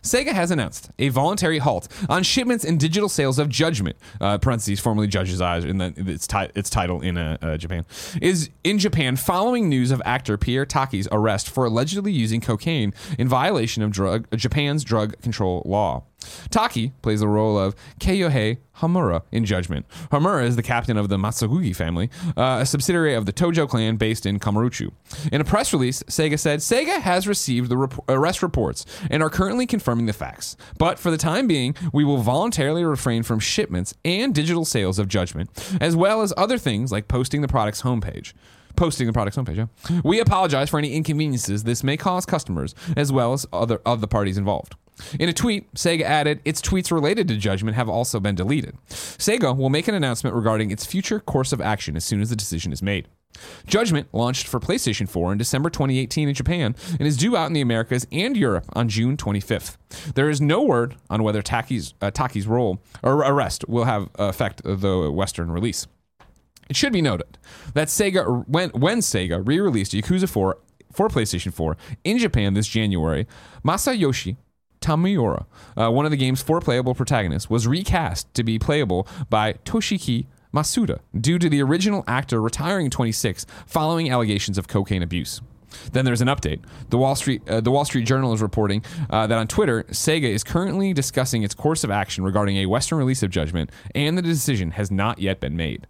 [0.03, 4.81] Sega has announced a voluntary halt on shipments and digital sales of Judgment, uh, parentheses
[4.81, 7.85] formerly Judge's Eyes, in the, its, ti- its title in uh, uh, Japan,
[8.21, 13.29] is in Japan following news of actor Pierre Taki's arrest for allegedly using cocaine in
[13.29, 16.05] violation of drug Japan's drug control law.
[16.51, 19.87] Taki plays the role of Kyohei Hamura in Judgment.
[20.11, 23.97] Hamura is the captain of the Matsugugi family, uh, a subsidiary of the Tojo clan
[23.97, 24.91] based in Kamurocho.
[25.33, 29.31] In a press release, Sega said Sega has received the rep- arrest reports and are
[29.31, 30.57] currently confirming the facts.
[30.79, 35.09] But for the time being, we will voluntarily refrain from shipments and digital sales of
[35.09, 35.51] Judgment,
[35.81, 38.33] as well as other things like posting the product's homepage
[38.77, 39.57] posting the product's homepage.
[39.57, 40.01] Yeah?
[40.03, 44.09] We apologize for any inconveniences this may cause customers as well as other of the
[44.09, 44.75] parties involved.
[45.19, 48.77] In a tweet, Sega added, its tweets related to Judgment have also been deleted.
[48.89, 52.37] Sega will make an announcement regarding its future course of action as soon as the
[52.37, 53.09] decision is made.
[53.67, 57.53] Judgment launched for PlayStation 4 in December 2018 in Japan and is due out in
[57.53, 59.77] the Americas and Europe on June 25th.
[60.15, 64.63] There is no word on whether Taki's, uh, Taki's role or arrest will have affect
[64.65, 65.87] the Western release.
[66.69, 67.39] It should be noted
[67.75, 70.59] that Sega when when Sega re-released Yakuza 4
[70.93, 73.27] for PlayStation 4 in Japan this January,
[73.65, 74.37] Masayoshi
[74.85, 79.55] Tamura, uh, one of the game's four playable protagonists, was recast to be playable by
[79.65, 85.41] Toshiki Masuda due to the original actor retiring in 26 following allegations of cocaine abuse.
[85.93, 86.61] Then there's an update.
[86.91, 90.29] The Wall Street, uh, the Wall Street Journal is reporting uh, that on Twitter, Sega
[90.29, 94.23] is currently discussing its course of action regarding a Western release of Judgment, and the
[94.23, 95.89] decision has not yet been made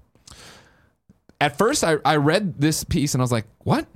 [1.40, 3.86] at first I, I read this piece and I was like, what?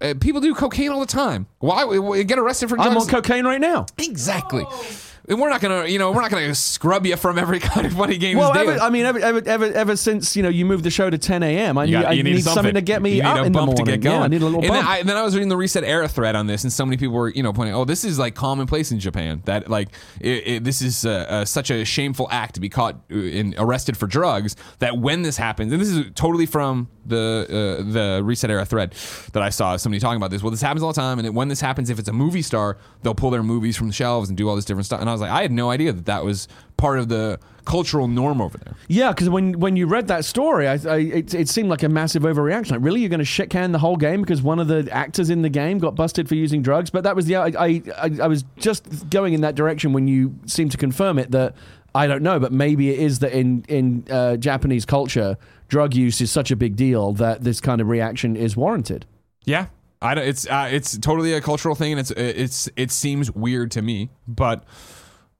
[0.00, 1.46] Uh, people do cocaine all the time.
[1.58, 2.90] Why we get arrested for drugs?
[2.90, 3.86] I'm on cocaine right now.
[3.98, 4.64] exactly.
[4.70, 7.92] And we're not gonna, you know, we're not gonna scrub you from every kind of
[7.92, 8.38] funny game.
[8.38, 11.10] Well, ever, I mean, ever, ever, ever, ever since you know you moved the show
[11.10, 12.74] to 10 a.m., I, You need, got- I you need, something.
[12.74, 13.84] to get me You need up a in the bump morning.
[13.84, 14.18] to get going.
[14.20, 14.80] Yeah, I need a little and bump.
[14.80, 16.96] Then I, then I was reading the Reset Era thread on this, and so many
[16.96, 19.42] people were, you know, pointing, "Oh, this is like commonplace in Japan.
[19.44, 19.88] That like
[20.20, 23.54] it, it, this is uh, uh, such a shameful act to be caught uh, and
[23.58, 24.56] arrested for drugs.
[24.78, 28.94] That when this happens, and this is totally from the uh, the Reset Era thread
[29.32, 30.42] that I saw somebody talking about this.
[30.42, 32.42] Well, this happens all the time, and it, when this happens, if it's a movie
[32.42, 35.00] star, they'll pull their movies from the shelves and do all this different stuff.
[35.00, 38.08] And I was like, I had no idea that that was part of the cultural
[38.08, 38.74] norm over there.
[38.88, 41.88] Yeah, because when when you read that story, I, I, it, it seemed like a
[41.88, 42.72] massive overreaction.
[42.72, 45.28] Like, really, you're going to shit can the whole game because one of the actors
[45.28, 46.88] in the game got busted for using drugs?
[46.90, 50.08] But that was the I, I I I was just going in that direction when
[50.08, 51.54] you seemed to confirm it that
[51.94, 55.36] I don't know, but maybe it is that in in uh, Japanese culture,
[55.68, 59.04] drug use is such a big deal that this kind of reaction is warranted.
[59.44, 59.66] Yeah,
[60.00, 63.70] I don't, it's uh, it's totally a cultural thing, and it's it's it seems weird
[63.72, 64.64] to me, but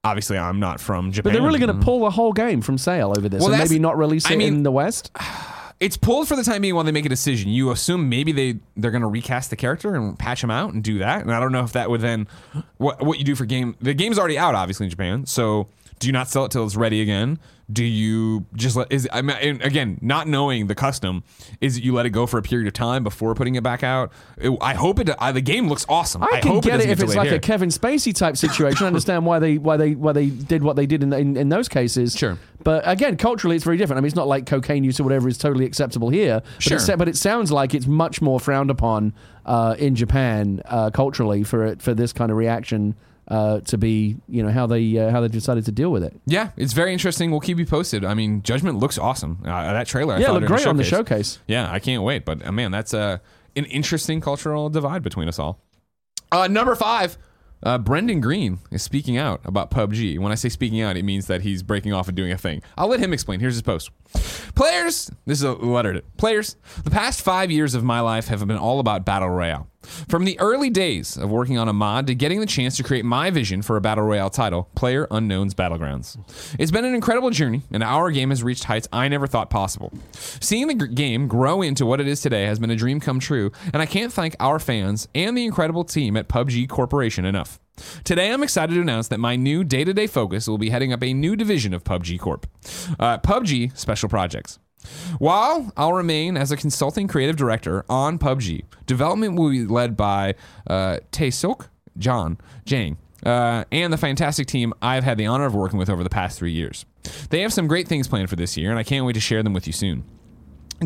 [0.08, 1.30] obviously I'm not from Japan.
[1.30, 1.82] But they're really going to mm-hmm.
[1.82, 4.34] pull the whole game from sale over this, Well, and that's- maybe not release I
[4.34, 5.10] it mean- in the West.
[5.80, 7.50] It's pulled for the time being while they make a decision.
[7.50, 10.82] You assume maybe they they're going to recast the character and patch him out and
[10.82, 12.26] do that, and I don't know if that would then
[12.78, 13.76] what what you do for game.
[13.80, 15.68] The game's already out, obviously in Japan, so.
[15.98, 17.38] Do you not sell it till it's ready again?
[17.70, 21.22] Do you just let is I mean again not knowing the custom
[21.60, 23.82] is that you let it go for a period of time before putting it back
[23.82, 24.10] out?
[24.38, 25.10] It- I hope it.
[25.18, 26.22] I, the game looks awesome.
[26.22, 27.36] I can hope get it, doesn't if it's like here.
[27.36, 28.84] a Kevin Spacey type situation.
[28.84, 31.48] I understand why they why they why they did what they did in, in in
[31.50, 32.16] those cases.
[32.16, 32.38] Sure.
[32.64, 33.98] But again, culturally, it's very different.
[33.98, 36.40] I mean, it's not like cocaine use or whatever is totally acceptable here.
[36.56, 36.78] But Sure.
[36.78, 39.12] It, but it sounds like it's much more frowned upon
[39.44, 42.94] uh, in Japan uh, culturally for it, for this kind of reaction
[43.28, 46.18] uh, to be, you know, how they uh, how they decided to deal with it.
[46.26, 47.30] Yeah, it's very interesting.
[47.30, 48.04] We'll keep you posted.
[48.04, 49.38] I mean, Judgment looks awesome.
[49.44, 51.38] Uh, that trailer, I yeah, looked great on the showcase.
[51.46, 52.24] Yeah, I can't wait.
[52.24, 53.18] But uh, man, that's uh,
[53.56, 55.60] an interesting cultural divide between us all.
[56.30, 57.18] Uh, number five,
[57.62, 60.18] uh, Brendan Greene is speaking out about PUBG.
[60.18, 62.62] When I say speaking out, it means that he's breaking off and doing a thing.
[62.76, 63.40] I'll let him explain.
[63.40, 63.90] Here's his post.
[64.54, 66.56] Players, this is a letter to players.
[66.82, 69.68] The past five years of my life have been all about battle royale.
[70.08, 73.04] From the early days of working on a mod to getting the chance to create
[73.04, 76.18] my vision for a battle royale title, Player Unknown's Battlegrounds.
[76.58, 79.92] It's been an incredible journey, and our game has reached heights I never thought possible.
[80.12, 83.20] Seeing the g- game grow into what it is today has been a dream come
[83.20, 87.60] true, and I can't thank our fans and the incredible team at PUBG Corporation enough.
[88.04, 90.92] Today, I'm excited to announce that my new day to day focus will be heading
[90.92, 92.46] up a new division of PUBG Corp
[92.98, 94.58] uh, PUBG Special Projects.
[95.18, 100.34] While I'll remain as a consulting creative director on PUBG, development will be led by
[100.66, 102.96] uh, Taesok John Jang.
[103.26, 106.38] Uh, and the fantastic team I've had the honor of working with over the past
[106.38, 106.86] three years.
[107.30, 109.42] They have some great things planned for this year, and I can't wait to share
[109.42, 110.04] them with you soon.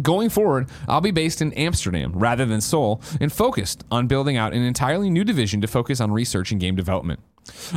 [0.01, 4.55] Going forward, I'll be based in Amsterdam rather than Seoul and focused on building out
[4.55, 7.21] an entirely new division to focus on research and game development.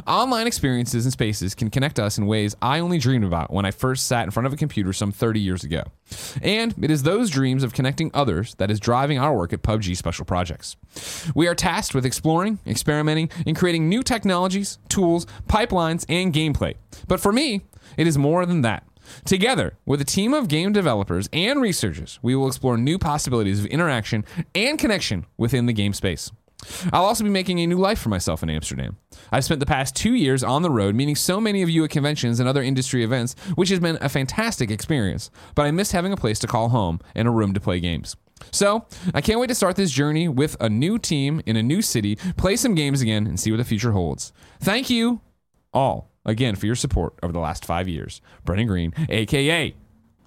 [0.08, 3.72] Online experiences and spaces can connect us in ways I only dreamed about when I
[3.72, 5.84] first sat in front of a computer some 30 years ago.
[6.42, 9.98] And it is those dreams of connecting others that is driving our work at PUBG
[9.98, 10.78] Special Projects.
[11.34, 16.76] We are tasked with exploring, experimenting, and creating new technologies, tools, pipelines, and gameplay.
[17.08, 17.62] But for me,
[17.98, 18.84] it is more than that.
[19.26, 23.66] Together, with a team of game developers and researchers, we will explore new possibilities of
[23.68, 26.32] interaction and connection within the game space.
[26.92, 28.98] I'll also be making a new life for myself in Amsterdam.
[29.32, 31.92] I've spent the past two years on the road meeting so many of you at
[31.92, 36.12] conventions and other industry events, which has been a fantastic experience, but I miss having
[36.12, 38.16] a place to call home and a room to play games.
[38.52, 41.82] So, I can't wait to start this journey with a new team in a new
[41.82, 44.34] city, play some games again, and see what the future holds.
[44.60, 45.22] Thank you
[45.74, 48.22] all again for your support over the last five years.
[48.44, 49.76] Brendan Greene, aka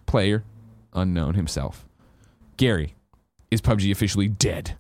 [0.06, 0.44] Player
[0.94, 1.86] Unknown himself.
[2.56, 2.94] Gary,
[3.50, 4.76] is PUBG officially dead?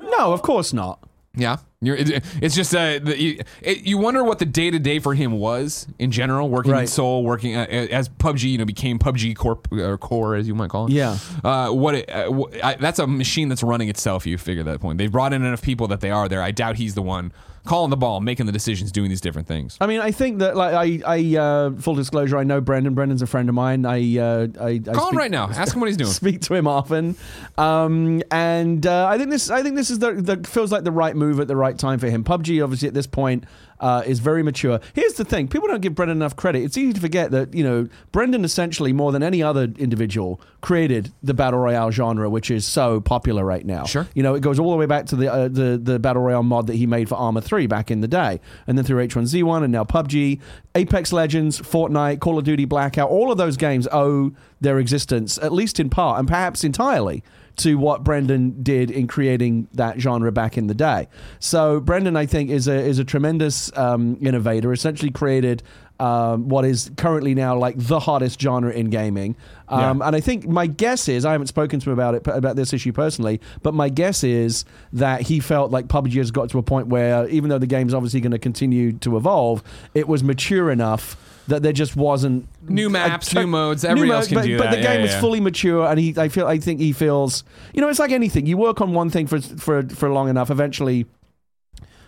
[0.00, 1.00] No, of course not.
[1.34, 4.78] Yeah, You're, it, it's just uh, the, you, it, you wonder what the day to
[4.80, 8.64] day for him was in general, working in Seoul, working uh, as PUBG, you know,
[8.64, 10.92] became PUBG Corp or Core as you might call it.
[10.92, 11.16] Yeah.
[11.44, 14.26] Uh, what it, uh, wh- I, that's a machine that's running itself.
[14.26, 14.98] You figure that point.
[14.98, 16.42] They've brought in enough people that they are there.
[16.42, 17.32] I doubt he's the one
[17.68, 19.76] calling the ball, making the decisions, doing these different things.
[19.80, 22.94] I mean, I think that like I, I uh, full disclosure, I know Brendan.
[22.94, 23.84] Brendan's a friend of mine.
[23.84, 25.48] I, uh, I, I Call him right now.
[25.50, 26.10] Ask him what he's doing.
[26.12, 27.14] speak to him often,
[27.58, 30.92] um, and uh, I think this I think this is the, the feels like the
[30.92, 32.24] right move at the right time for him.
[32.24, 33.44] PUBG obviously at this point
[33.80, 34.80] uh, is very mature.
[34.94, 36.62] Here's the thing: people don't give Brendan enough credit.
[36.62, 41.12] It's easy to forget that you know Brendan essentially more than any other individual created
[41.22, 43.84] the battle royale genre, which is so popular right now.
[43.84, 44.06] Sure.
[44.14, 46.42] you know it goes all the way back to the uh, the the battle royale
[46.42, 49.62] mod that he made for Arma Three back in the day, and then through H1Z1
[49.62, 50.40] and now PUBG,
[50.74, 53.10] Apex Legends, Fortnite, Call of Duty Blackout.
[53.10, 57.22] All of those games owe their existence, at least in part and perhaps entirely,
[57.58, 61.08] to what Brendan did in creating that genre back in the day.
[61.38, 64.72] So Brendan, I think, is a is a tremendous um, innovator.
[64.72, 65.62] Essentially, created.
[66.00, 69.34] Um, what is currently now like the hottest genre in gaming,
[69.66, 70.06] um, Yeah.
[70.06, 72.72] and I think my guess is I haven't spoken to him about it about this
[72.72, 76.62] issue personally, but my guess is that he felt like PUBG has got to a
[76.62, 80.70] point where even though the game's obviously going to continue to evolve, it was mature
[80.70, 81.16] enough
[81.48, 84.56] that there just wasn't New a maps, tra- new modes, everybody else can but, do
[84.58, 84.70] but that.
[84.76, 85.20] the Yeah, game yeah, is yeah.
[85.20, 87.44] fully mature, and he I feel I think he feels
[87.74, 88.46] you know it's like anything.
[88.46, 91.06] You work on one thing for for for long enough, eventually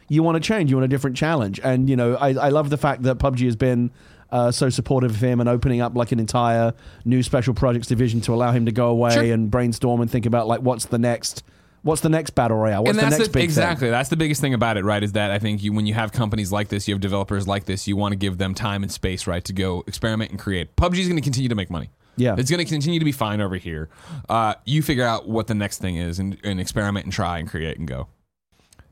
[0.09, 0.70] you want to change.
[0.70, 3.45] You want a different challenge, and you know I I love the fact that PUBG
[3.47, 3.91] has been.
[4.32, 6.72] Uh, so supportive of him and opening up like an entire
[7.05, 9.24] new special projects division to allow him to go away Sure.
[9.24, 11.43] and brainstorm and think about like what's the next
[11.83, 12.83] what's the next battle royale?
[12.83, 13.91] What's and the next the, big exactly.
[13.91, 16.12] That's the biggest thing about it right is that i think you when you have
[16.12, 18.91] companies like this you have developers like this you want to give them time and
[18.93, 20.74] space right to go experiment and create.
[20.76, 21.91] Pubg is going to continue to make money.
[22.16, 22.35] Yeah.
[22.37, 23.89] it's going to continue to be fine over here.
[24.28, 27.49] Uh, you figure out what the next thing is and, and experiment and try and
[27.49, 28.09] create and go.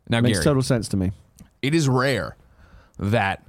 [0.09, 1.13] Now thing makes Gary, total sense to me.
[1.61, 2.37] It is rare
[2.99, 3.45] that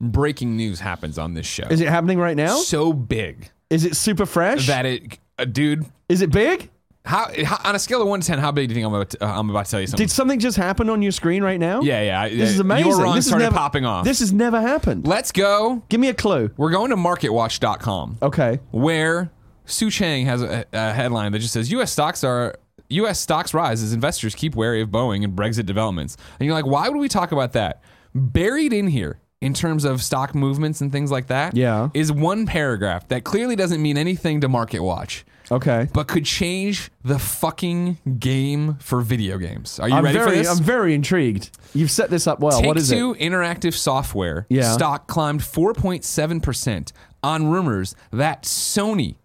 [0.00, 1.66] breaking news happens on this show.
[1.68, 2.56] Is it happening right now?
[2.56, 4.66] So big is it super fresh?
[4.66, 6.70] that it uh, dude is it big
[7.04, 8.94] how, how on a scale of 1 to 10 how big do you think i'm
[8.94, 11.12] about to, uh, I'm about to tell you something did something just happen on your
[11.12, 14.04] screen right now yeah yeah this is amazing your run this started never, popping off
[14.04, 18.58] this has never happened let's go give me a clue We're going to marketwatch.com okay
[18.70, 19.30] where
[19.66, 21.90] Sue Chang has a, a headline that just says U.S.
[21.92, 22.54] stocks are
[22.90, 23.18] U.S.
[23.18, 26.18] stocks rise as investors keep wary of Boeing and Brexit developments.
[26.38, 27.82] And you're like, why would we talk about that?
[28.14, 31.88] Buried in here, in terms of stock movements and things like that, Yeah.
[31.94, 36.90] is one paragraph that clearly doesn't mean anything to Market Watch, okay but could change
[37.02, 39.78] the fucking game for video games.
[39.78, 40.48] Are you I'm ready very, for this?
[40.48, 41.50] I'm very intrigued.
[41.74, 42.58] You've set this up well.
[42.58, 42.96] Take what is it?
[42.96, 44.72] Two Interactive Software Yeah.
[44.72, 46.92] stock climbed 4.7%
[47.22, 49.16] on rumors that Sony,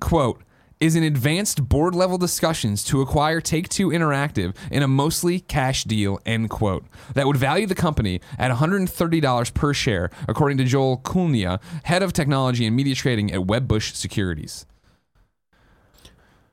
[0.00, 0.42] quote,
[0.80, 5.84] is in advanced board level discussions to acquire Take Two Interactive in a mostly cash
[5.84, 6.84] deal, end quote.
[7.14, 12.12] That would value the company at $130 per share, according to Joel Kulina, head of
[12.12, 14.66] technology and media trading at Wedbush Securities.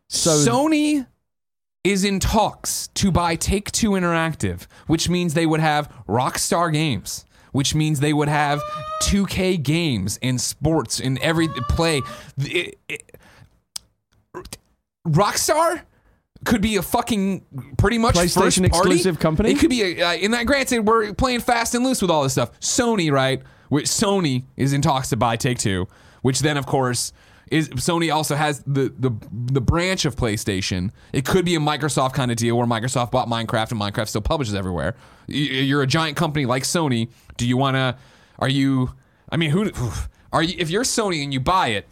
[0.09, 1.05] So Sony
[1.83, 7.25] is in talks to buy Take Two Interactive, which means they would have Rockstar Games,
[7.51, 8.61] which means they would have
[9.03, 12.01] 2K games and sports and every play.
[12.39, 13.15] It- it-
[15.07, 15.81] Rockstar
[16.45, 17.45] could be a fucking
[17.77, 19.51] pretty much PlayStation exclusive company?
[19.51, 20.45] It could be a, uh, in that.
[20.45, 22.57] Granted, we're playing fast and loose with all this stuff.
[22.59, 23.41] Sony, right?
[23.69, 25.87] Which Sony is in talks to buy Take Two,
[26.21, 27.13] which then of course
[27.51, 30.91] is Sony also has the the the branch of PlayStation.
[31.13, 34.21] It could be a Microsoft kind of deal where Microsoft bought Minecraft and Minecraft still
[34.21, 34.95] publishes everywhere.
[35.27, 37.09] You're a giant company like Sony.
[37.37, 37.97] Do you want to?
[38.39, 38.91] Are you?
[39.29, 39.71] I mean, who?
[40.31, 40.55] Are you?
[40.59, 41.87] If you're Sony and you buy it,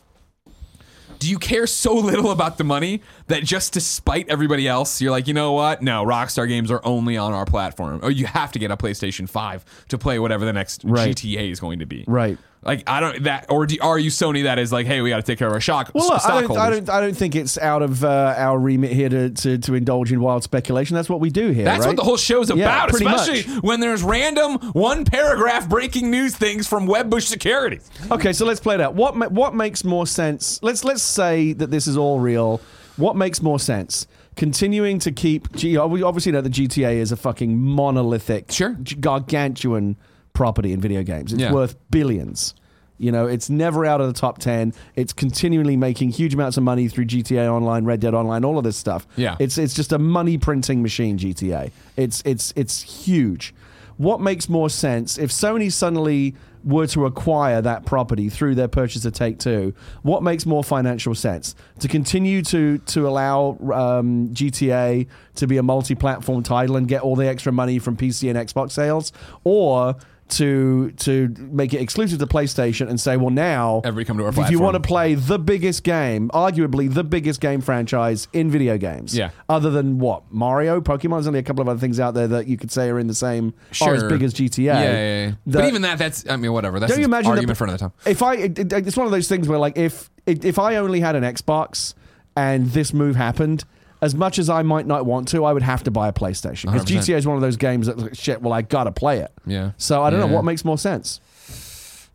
[1.19, 5.11] do you care so little about the money that just to spite everybody else, you're
[5.11, 5.81] like, you know what?
[5.81, 9.27] No, Rockstar games are only on our platform, or you have to get a PlayStation
[9.29, 11.15] Five to play whatever the next Right.
[11.15, 12.03] GTA is going to be.
[12.07, 12.37] Right.
[12.67, 15.15] Like I don't that, or do, are you Sony that is like, hey, we got
[15.15, 16.57] to take care of our shock Well, look, I don't.
[16.57, 19.73] I don't, I don't think it's out of uh, our remit here to, to, to
[19.73, 20.93] indulge in wild speculation.
[20.93, 21.63] That's what we do here.
[21.63, 21.87] That's right?
[21.87, 23.63] what the whole show's Yeah, about, especially much.
[23.63, 27.79] when there's random one paragraph breaking news things from Wedbush Security.
[28.11, 28.95] Okay, so let's play it out.
[28.95, 30.61] What ma- what makes more sense?
[30.61, 32.59] Let's let's say that this is all real.
[32.97, 34.07] What makes more sense?
[34.35, 38.75] Continuing to keep G- we obviously know the GTA is a fucking monolithic, Sure.
[38.99, 39.95] gargantuan
[40.37, 41.33] property in video games.
[41.33, 41.51] It's Yeah.
[41.51, 42.53] worth billions.
[42.99, 44.71] You know, it's never out of the top 10.
[44.95, 48.63] It's continually making huge amounts of money through GTA Online, Red Dead Online, all of
[48.63, 49.07] this stuff.
[49.15, 49.35] Yeah.
[49.39, 51.71] It's it's just a money printing machine GTA.
[51.95, 53.53] It's it's it's huge.
[53.97, 59.05] What makes more sense if Sony suddenly were to acquire that property through their purchase
[59.05, 59.73] of Take Two?
[60.03, 65.63] What makes more financial sense to continue to to allow um, GTA to be a
[65.63, 69.11] multi-platform title and get all the extra money from PC and Xbox sales,
[69.43, 69.95] or
[70.29, 74.29] to to make it exclusive to PlayStation and say, well, now Everybody come to our
[74.29, 78.77] if you want to play the biggest game, arguably the biggest game franchise in video
[78.77, 79.29] games, Yeah.
[79.49, 81.11] other than what Mario, Pokemon.
[81.17, 83.07] There's only a couple of other things out there that you could say are in
[83.07, 84.57] the same or as big as GTA.
[84.65, 85.31] Yeah, yeah, yeah.
[85.45, 86.79] but even that, that's I mean, whatever.
[86.79, 87.93] That's don't you an imagine argument that, for another time.
[88.05, 90.99] If I, it, it- it's one of those things where like if if I only
[90.99, 91.93] had an Xbox
[92.35, 93.63] and this move happened.
[93.99, 96.71] As much as I might not want to, I would have to buy a PlayStation
[96.71, 96.97] because 100%.
[96.99, 98.41] GTA is one of those games that shit.
[98.41, 99.31] Well, I gotta play it.
[99.45, 99.71] Yeah.
[99.77, 101.19] So I don't know what makes more sense.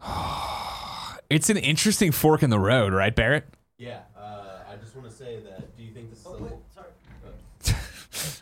[1.31, 3.47] It's an interesting fork in the road, right, Barrett?
[3.79, 5.75] Yeah, uh, I just want to say that.
[5.79, 6.27] Do you think this is?
[6.27, 7.79] Oh, a, wait, sorry.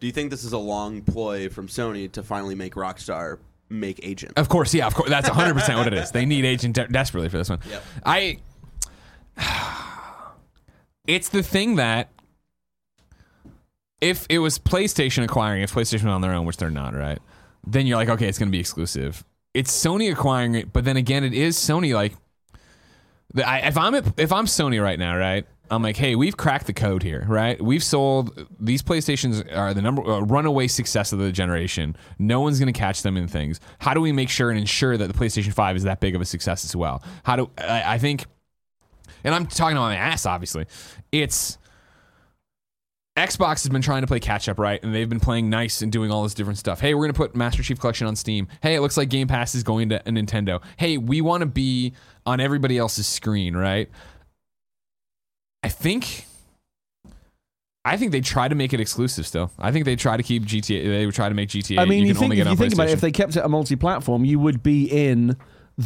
[0.00, 3.38] do you think this is a long ploy from Sony to finally make Rockstar
[3.70, 4.34] make Agent?
[4.36, 5.08] Of course, yeah, of course.
[5.08, 6.10] That's 100% what it is.
[6.10, 7.60] They need Agent de- desperately for this one.
[7.70, 7.82] Yep.
[8.04, 8.38] I.
[11.06, 12.10] It's the thing that.
[14.00, 17.18] If it was PlayStation acquiring, if PlayStation on their own, which they're not, right?
[17.66, 19.24] Then you're like, okay, it's going to be exclusive.
[19.52, 21.94] It's Sony acquiring it, but then again, it is Sony.
[21.94, 22.14] Like,
[23.44, 25.46] I, if I'm if I'm Sony right now, right?
[25.70, 27.60] I'm like, hey, we've cracked the code here, right?
[27.62, 31.96] We've sold these PlayStations are the number uh, runaway success of the generation.
[32.18, 33.60] No one's going to catch them in things.
[33.78, 36.20] How do we make sure and ensure that the PlayStation Five is that big of
[36.20, 37.04] a success as well?
[37.22, 38.26] How do I, I think?
[39.22, 40.66] And I'm talking about my ass, obviously.
[41.12, 41.58] It's
[43.16, 44.82] Xbox has been trying to play catch up, right?
[44.82, 46.80] And they've been playing nice and doing all this different stuff.
[46.80, 48.48] Hey, we're going to put Master Chief Collection on Steam.
[48.62, 50.62] Hey, it looks like Game Pass is going to a Nintendo.
[50.76, 51.92] Hey, we want to be
[52.24, 53.90] on everybody else's screen, right?
[55.62, 56.26] I think.
[57.84, 59.50] I think they try to make it exclusive still.
[59.58, 60.84] I think they try to keep GTA.
[60.84, 61.78] They would try to make GTA.
[61.78, 63.10] I mean, you, can think only if get you on think about it, if they
[63.10, 65.36] kept it a multi-platform, you would be in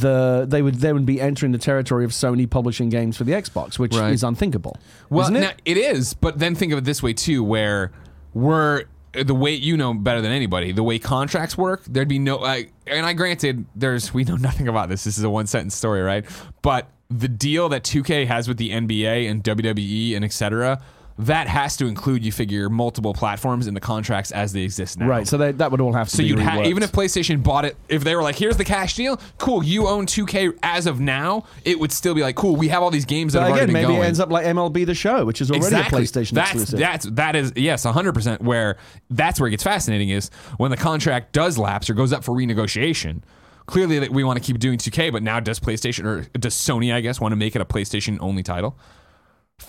[0.01, 3.33] the they would they would be entering the territory of Sony publishing games for the
[3.33, 4.13] Xbox, which Right.
[4.13, 4.77] is unthinkable.
[5.09, 5.41] Well, isn't it?
[5.41, 7.93] now, it is, but then think of it this way too, where
[8.33, 12.45] we're the way you know better than anybody, the way contracts work, there'd be no.
[12.45, 15.05] And I granted, there's we know nothing about this.
[15.05, 16.25] This is a one sentence story, right?
[16.63, 20.83] But the deal that 2K has with the NBA and WWE and etc.
[21.17, 25.07] That has to include, you figure, multiple platforms in the contracts as they exist now.
[25.07, 27.41] right, so they, that would all have to So be you'd have even if PlayStation
[27.41, 30.87] bought it, if they were like, "Here's the cash deal, cool, you own 2K as
[30.87, 33.47] of now," it would still be like, "Cool, we have all these games that But
[33.47, 35.53] have again, already been maybe going." it ends up like MLB The Show, which is
[35.53, 36.03] already exactly.
[36.03, 36.79] a PlayStation that's, exclusive.
[36.81, 38.43] That's that is yes, hundred percent.
[38.43, 38.77] Where
[39.09, 42.35] that's where it gets fascinating is when the contract does lapse or goes up for
[42.35, 43.23] renegotiation.
[43.67, 46.93] Clearly, that we want to keep doing 2K, but now does PlayStation or does Sony,
[46.93, 48.77] I guess, want to make it a PlayStation only title?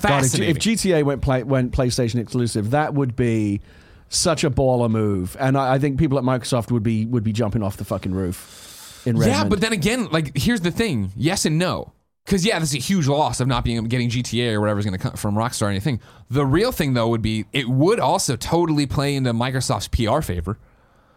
[0.01, 3.61] God, if, if GTA went play, went PlayStation exclusive, that would be
[4.09, 7.33] such a baller move, and I, I think people at Microsoft would be would be
[7.33, 9.03] jumping off the fucking roof.
[9.05, 9.37] In Redmond.
[9.37, 11.91] Yeah, but then again, like here's the thing: yes and no.
[12.25, 14.97] Because yeah, this is a huge loss of not being getting GTA or whatever's going
[14.97, 16.01] to come from Rockstar or anything.
[16.29, 20.57] The real thing though would be it would also totally play into Microsoft's PR favor.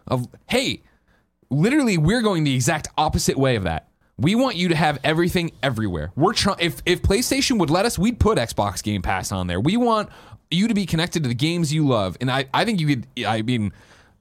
[0.05, 0.83] Of hey,
[1.49, 3.88] literally, we're going the exact opposite way of that.
[4.19, 6.11] We want you to have everything everywhere.
[6.15, 6.57] We're trying.
[6.59, 9.59] If if PlayStation would let us, we'd put Xbox Game Pass on there.
[9.59, 10.09] We want
[10.51, 13.07] you to be connected to the games you love, and I I think you could.
[13.25, 13.71] I mean,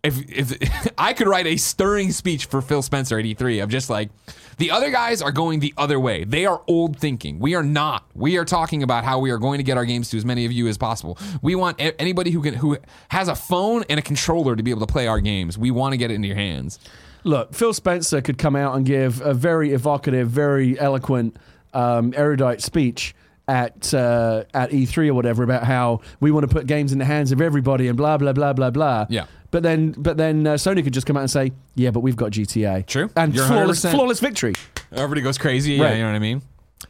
[0.03, 3.91] if if I could write a stirring speech for Phil Spencer at E3 of just
[3.91, 4.11] like
[4.59, 6.25] the other guys are going the other way.
[6.25, 7.39] They are old thinking.
[7.39, 8.05] We are not.
[8.15, 10.45] We are talking about how we are going to get our games to as many
[10.45, 11.19] of you as possible.
[11.43, 12.79] We want anybody who can who
[13.09, 15.57] has a phone and a controller to be able to play our games.
[15.59, 16.79] We want to get it into your hands.
[17.25, 21.37] Look, Phil Spencer could come out and give a very evocative, very eloquent,
[21.75, 23.15] um, erudite speech
[23.47, 27.05] at uh, at E3 or whatever about how we want to put games in the
[27.05, 29.07] hands of everybody and blah blah blah blah blah.
[29.09, 29.27] Yeah.
[29.51, 32.17] But then, but then uh, Sony could just come out and say, "Yeah, but we've
[32.17, 33.09] got GTA." True.
[33.17, 33.91] And You're flawless, 100%.
[33.93, 34.53] flawless victory.
[34.93, 35.73] Everybody goes crazy.
[35.73, 36.43] Yeah, you know what I mean?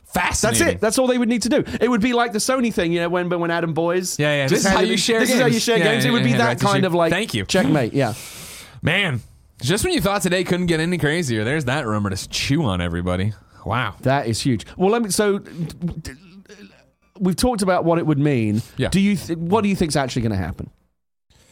[0.07, 0.43] Fast.
[0.43, 0.81] That's it.
[0.81, 1.63] That's all they would need to do.
[1.81, 4.19] It would be like the Sony thing, you know, when when Adam Boyes.
[4.19, 5.63] Yeah, yeah, this is how you share This is how you games.
[5.63, 6.05] share Yeah, games.
[6.05, 7.13] yeah, it would be that right, kind of like.
[7.13, 7.45] Thank you.
[7.45, 7.93] Checkmate.
[7.93, 8.15] Yeah.
[8.83, 9.21] Man,
[9.61, 12.81] just when you thought today couldn't get any crazier, there's that rumor to chew on
[12.81, 13.33] everybody.
[13.65, 13.97] Wow.
[14.01, 14.67] That is huge.
[14.77, 15.11] Well, let me.
[15.11, 15.43] So
[17.19, 18.63] we've talked about what it would mean.
[18.77, 18.89] Yeah.
[18.89, 19.17] Do you?
[19.17, 20.71] Th- what do you think's actually going to happen?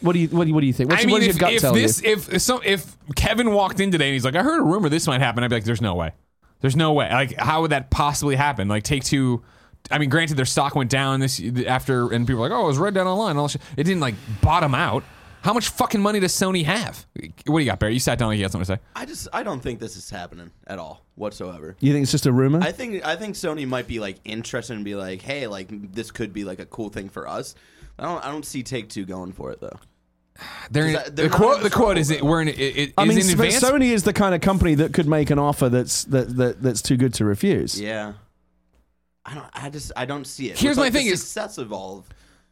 [0.00, 0.28] What do you?
[0.28, 0.90] What do you, what do you think?
[0.90, 2.12] What's, I mean, what does if, your gut if tell this, you?
[2.12, 4.88] if if, some, if Kevin walked in today and he's like, I heard a rumor
[4.88, 6.12] this might happen, I'd be like, there's no way.
[6.60, 7.10] There's no way.
[7.10, 8.68] Like, how would that possibly happen?
[8.68, 9.42] Like, take two.
[9.90, 12.68] I mean, granted, their stock went down this after, and people were like, oh, it
[12.68, 13.36] was Red down Online.
[13.36, 13.46] All.
[13.46, 15.04] It didn't like bottom out.
[15.46, 17.06] How much fucking money does Sony have?
[17.46, 17.92] What do you got, Barry?
[17.94, 18.88] You sat down like you had something to say.
[18.96, 21.76] I just I don't think this is happening at all whatsoever.
[21.78, 22.58] You think it's just a rumor?
[22.60, 26.10] I think I think Sony might be like interested and be like, hey, like this
[26.10, 27.54] could be like a cool thing for us.
[27.96, 29.78] I don't I don't see Take Two going for it though.
[30.72, 31.62] They're, in- they're the quote.
[31.62, 32.48] The quote is it, we're in.
[32.48, 33.60] It, it, I is mean, in advance.
[33.62, 36.82] Sony is the kind of company that could make an offer that's that, that that's
[36.82, 37.80] too good to refuse.
[37.80, 38.14] Yeah.
[39.24, 39.46] I don't.
[39.54, 39.92] I just.
[39.96, 40.58] I don't see it.
[40.58, 42.08] Here's With, my like, thing the is- success of all of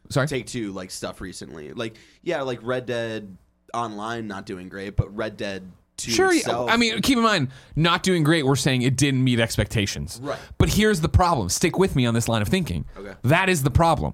[0.09, 0.27] Sorry.
[0.27, 1.73] Take Two like stuff recently.
[1.73, 3.37] Like yeah, like Red Dead
[3.73, 6.11] Online not doing great, but Red Dead Two.
[6.11, 6.31] Sure.
[6.31, 6.39] yeah.
[6.39, 8.45] itself, I mean, keep in mind, not doing great.
[8.45, 10.19] We're saying it didn't meet expectations.
[10.21, 10.39] Right.
[10.57, 11.49] But here's the problem.
[11.49, 12.85] Stick with me on this line of thinking.
[12.97, 13.13] Okay.
[13.23, 14.13] That is the problem.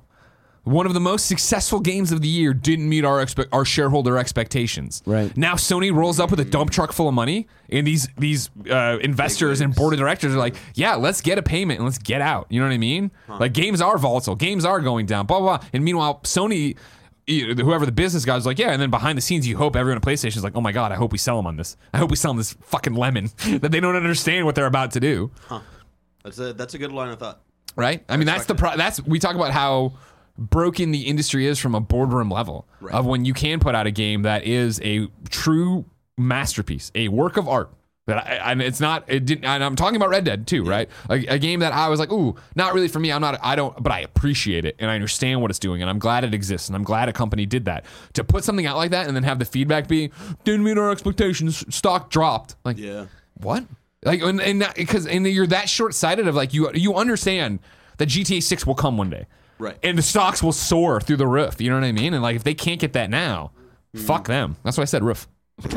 [0.63, 4.17] One of the most successful games of the year didn't meet our expe- our shareholder
[4.19, 5.01] expectations.
[5.07, 5.35] Right.
[5.35, 8.99] now, Sony rolls up with a dump truck full of money, and these these uh,
[9.01, 12.21] investors and board of directors are like, "Yeah, let's get a payment and let's get
[12.21, 13.09] out." You know what I mean?
[13.27, 15.57] Like games are volatile, games are going down, blah blah.
[15.57, 15.67] blah.
[15.73, 16.77] And meanwhile, Sony.
[17.27, 19.97] Whoever the business guy is like, yeah, and then behind the scenes, you hope everyone
[19.97, 21.77] at PlayStation is like, oh my god, I hope we sell them on this.
[21.93, 23.29] I hope we sell them this fucking lemon
[23.61, 25.31] that they don't understand what they're about to do.
[25.47, 25.61] Huh.
[26.23, 27.41] that's a that's a good line of thought.
[27.75, 28.03] right?
[28.09, 29.93] I mean, that's the pro- that's we talk about how
[30.49, 32.93] broken the industry is from a boardroom level Right.
[32.93, 35.85] of when you can put out a game that is a true
[36.17, 37.71] masterpiece, a work of art.
[38.07, 39.03] That I, and it's not.
[39.07, 39.45] It didn't.
[39.45, 40.89] And I'm talking about Red Dead too, right?
[41.07, 43.11] A, a game that I was like, ooh, not really for me.
[43.11, 43.39] I'm not.
[43.43, 43.81] I don't.
[43.81, 46.67] But I appreciate it and I understand what it's doing, and I'm glad it exists,
[46.67, 47.85] and I'm glad a company did that.
[48.13, 50.09] To put something out like that and then have the feedback be
[50.43, 52.55] didn't meet our expectations, stock dropped.
[52.65, 53.05] Like, Yeah.
[53.35, 53.65] what?
[54.03, 57.59] Like, and, and because and you're that short sighted of like you you understand
[57.97, 59.27] that GTA Six will come one day,
[59.61, 59.77] Right.
[59.83, 61.61] And the stocks will soar through the roof.
[61.61, 62.13] You know what I mean?
[62.13, 63.51] And like if they can't get that now,
[63.95, 64.57] fuck them.
[64.63, 65.27] That's why I said roof.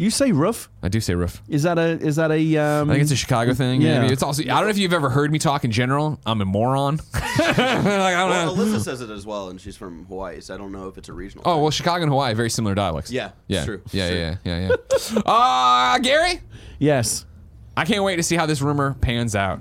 [0.00, 0.68] You say roof?
[0.80, 1.42] I do say roof.
[1.48, 3.80] Is that a is that a um I think it's a Chicago thing.
[3.82, 4.00] Yeah.
[4.02, 4.42] Maybe it's also.
[4.44, 6.20] I don't know if you've ever heard me talk in general.
[6.24, 6.98] I'm a moron.
[7.14, 8.62] like, I don't Well, know.
[8.64, 11.08] Alyssa says it as well, and she's from Hawaii, so I don't know if it's
[11.08, 11.42] a regional.
[11.48, 11.62] Oh thing.
[11.62, 13.10] well, Chicago and Hawaii very similar dialects.
[13.10, 13.82] Yeah, yeah, true.
[13.90, 14.76] Yeah, It's yeah, yeah, yeah,
[15.16, 15.22] yeah.
[15.26, 16.42] uh, Gary,
[16.78, 17.26] Yes.
[17.76, 19.58] I can't wait to see how this rumor pans out.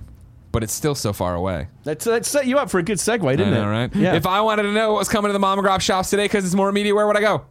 [0.52, 1.68] But it's still so far away.
[1.84, 3.62] That's that set you up for a good segue, didn't I it?
[3.62, 3.96] know, right?
[3.96, 4.16] Yeah.
[4.16, 6.26] If I wanted to know what was coming to the Mom and Grop shops today
[6.26, 7.46] because it's more immediate, where would I go?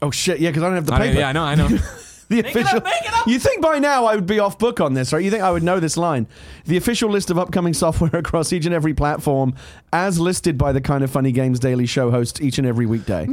[0.00, 1.18] oh shit, yeah, because I don't have the I paper.
[1.20, 1.68] yeah, I know, I know.
[2.32, 2.78] The it official.
[2.78, 3.26] up, make it up.
[3.26, 5.22] You think by now I would be off book on this, right?
[5.22, 6.26] You think I would know this line?
[6.64, 9.54] The official list of upcoming software across each and every platform,
[9.92, 13.26] as listed by the Kind of Funny Games Daily Show hosts each and every weekday.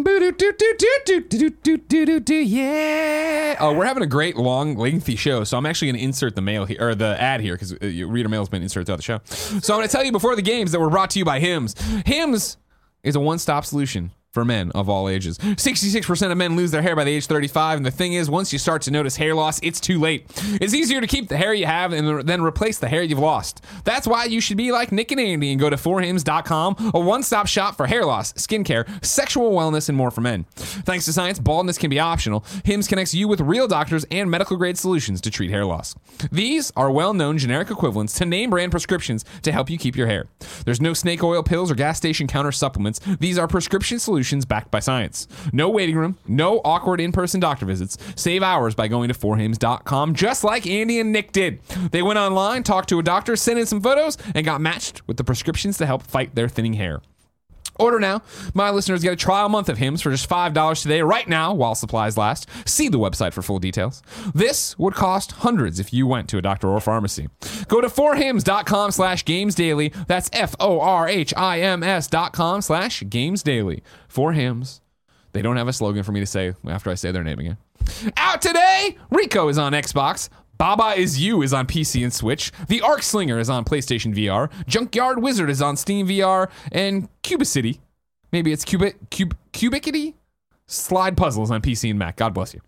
[2.44, 3.56] yeah.
[3.60, 5.44] Oh, we're having a great, long, lengthy show.
[5.44, 8.30] So I'm actually going to insert the mail here or the ad here because reader
[8.30, 9.20] mail has been inserted throughout the show.
[9.26, 11.40] So I'm going to tell you before the games that were brought to you by
[11.40, 11.76] Hims.
[12.06, 12.58] Hims
[13.04, 15.38] is a one-stop solution for men of all ages.
[15.40, 18.54] 66% of men lose their hair by the age 35, and the thing is, once
[18.54, 20.26] you start to notice hair loss, it's too late.
[20.62, 23.64] It's easier to keep the hair you have and then replace the hair you've lost.
[23.86, 27.48] That's why you should be like Nick and Andy and go to forhims.com, a one-stop
[27.48, 30.46] shop for hair loss, skincare, sexual wellness, and more for men.
[30.56, 32.46] Thanks to science, baldness can be optional.
[32.64, 35.96] Hims connects you with real doctors and medical-grade solutions to treat hair loss.
[36.32, 40.28] These are well-known generic equivalents to name-brand prescriptions to help you keep your hair.
[40.66, 43.00] There's no snake oil pills or gas station counter supplements.
[43.20, 45.28] These are prescription solutions backed by science.
[45.54, 47.98] No waiting room, no awkward in-person doctor visits.
[48.16, 51.62] Save hours by going to forhims.com, just like Andy and Nick did.
[51.92, 55.18] They went online, talked to a doctor, sent in some photos, and got matched with
[55.18, 57.02] the prescriptions to help fight their thinning hair.
[57.80, 58.22] Order now.
[58.54, 61.76] My listeners get a trial month of Hims for just $5 today, right now, while
[61.76, 62.48] supplies last.
[62.68, 64.02] See the website for full details.
[64.36, 67.30] This would cost hundreds if you went to a doctor or pharmacy.
[67.68, 69.94] Go to forhims.com slash games daily.
[70.08, 73.84] That's F O R H I M S dot com slash games daily.
[74.08, 74.82] For Hims.
[75.32, 77.58] They don't have a slogan for me to say after I say their name again.
[78.18, 80.30] Out today, Rico is on Xbox.
[80.60, 82.52] Baba is You is on PC and Switch.
[82.68, 84.52] The Arc Slinger is on PlayStation VR.
[84.68, 86.50] Junkyard Wizard is on Steam VR.
[86.74, 87.80] And Cubicity,
[88.34, 90.16] maybe it's Cubic, Cub, Cubicity?
[90.68, 92.18] Slide Puzzles on PC and Mac.
[92.18, 92.60] God bless you.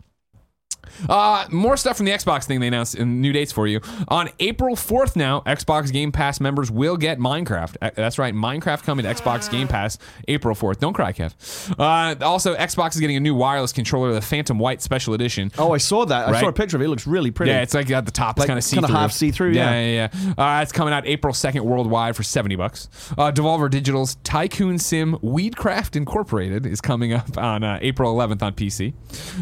[1.08, 3.80] Uh, more stuff from the Xbox thing they announced in new dates for you.
[4.08, 7.76] On April 4th now, Xbox Game Pass members will get Minecraft.
[7.80, 10.78] Uh, That's right, Minecraft coming to Xbox Game Pass April 4th.
[10.78, 11.32] Don't cry, Kev.
[11.78, 15.50] Uh, also, Xbox is getting a new wireless controller, the Phantom White Special Edition.
[15.58, 16.28] Oh, I saw that.
[16.28, 16.40] I Right.
[16.40, 16.86] saw a picture of it.
[16.86, 17.52] It looks really pretty.
[17.52, 18.82] Yeah, it's like at the top, it's Like, kind of see through.
[18.82, 19.00] kinda through.
[19.00, 19.70] half see-through, yeah.
[19.72, 20.32] yeah, yeah.
[20.38, 20.58] yeah.
[20.58, 22.88] Uh, it's coming out April second worldwide for seventy bucks.
[23.18, 28.52] Uh, Devolver Digital's Tycoon Sim Weedcraft Incorporated is coming up on uh, April eleventh on
[28.54, 28.94] PC.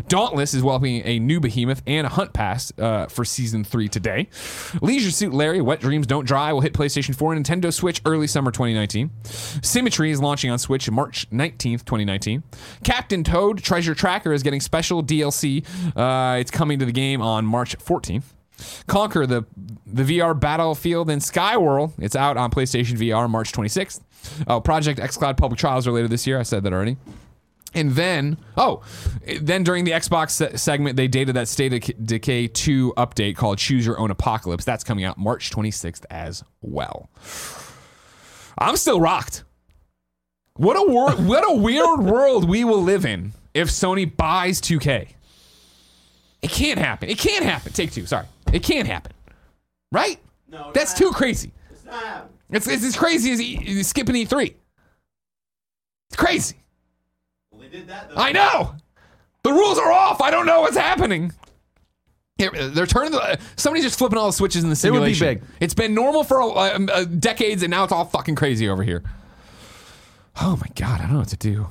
[0.09, 4.29] Dauntless is welcoming a new behemoth and a hunt pass uh, for season three today.
[4.81, 8.27] Leisure Suit Larry: Wet Dreams Don't Dry will hit PlayStation 4 and Nintendo Switch early
[8.27, 9.11] summer 2019.
[9.25, 12.43] Symmetry is launching on Switch March 19th, 2019.
[12.83, 15.65] Captain Toad Treasure Tracker is getting special DLC.
[15.97, 18.25] Uh, it's coming to the game on March 14th.
[18.87, 19.45] Conquer the
[19.87, 21.93] the VR Battlefield in Skyworld.
[21.99, 24.01] It's out on PlayStation VR March 26th.
[24.47, 26.39] Oh, Project xCloud public trials are later this year.
[26.39, 26.97] I said that already.
[27.75, 28.83] And then, oh,
[29.41, 33.59] then during the Xbox se- segment, they dated that State of Decay 2 update called
[33.59, 34.65] Choose Your Own Apocalypse.
[34.65, 37.11] That's coming out March 26th as well.
[38.59, 39.45] I'm still rocked.
[40.55, 45.09] What a wor- what a weird world we will live in if Sony buys 2K.
[46.43, 47.09] It can't happen.
[47.09, 47.73] It can't happen.
[47.73, 48.05] Take two.
[48.07, 49.13] Sorry, it can't happen.
[49.93, 50.19] Right?
[50.49, 51.53] No, That's too crazy.
[51.71, 52.35] It's not happening.
[52.51, 54.55] It's, it's as crazy as e- skipping E3.
[56.11, 56.57] It's crazy.
[57.71, 58.11] Well, they did that.
[58.17, 58.75] I know.
[59.43, 60.21] The rules are off.
[60.21, 61.33] I don't know what's happening.
[62.37, 63.39] Here, They're turning the.
[63.57, 65.27] Somebody's just flipping all the switches in the simulation.
[65.27, 65.57] It would be big.
[65.61, 69.03] It's been normal for uh, uh, decades, and now it's all fucking crazy over here.
[70.41, 71.67] Oh my god, I don't know what to do.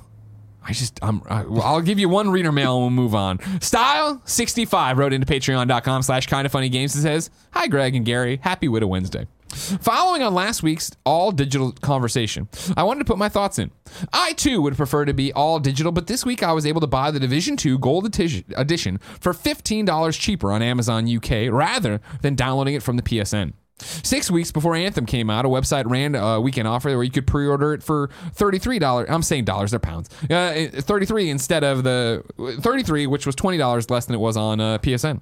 [0.63, 3.39] I just, I'm, I, well, I'll give you one reader mail and we'll move on.
[3.39, 8.39] Style65 wrote into patreon.com slash kind of funny games and says, Hi, Greg and Gary.
[8.43, 9.25] Happy Widow Wednesday.
[9.49, 12.47] Following on last week's all digital conversation,
[12.77, 13.71] I wanted to put my thoughts in.
[14.13, 16.87] I too would prefer to be all digital, but this week I was able to
[16.87, 22.75] buy the Division 2 Gold Edition for $15 cheaper on Amazon UK rather than downloading
[22.75, 23.53] it from the PSN.
[23.81, 27.25] Six weeks before Anthem came out, a website ran a weekend offer where you could
[27.25, 29.07] pre-order it for thirty-three dollars.
[29.09, 30.09] I'm saying dollars; they're pounds.
[30.29, 32.23] Uh, thirty-three instead of the
[32.59, 35.21] thirty-three, which was twenty dollars less than it was on uh, PSN.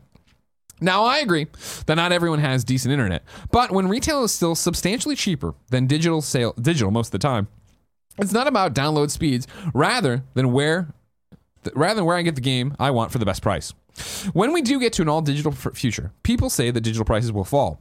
[0.79, 1.47] Now, I agree
[1.87, 6.21] that not everyone has decent internet, but when retail is still substantially cheaper than digital
[6.21, 7.47] sale, digital most of the time,
[8.19, 10.93] it's not about download speeds, rather than where,
[11.63, 13.73] th- rather than where I get the game I want for the best price.
[14.33, 17.45] When we do get to an all digital future, people say that digital prices will
[17.45, 17.79] fall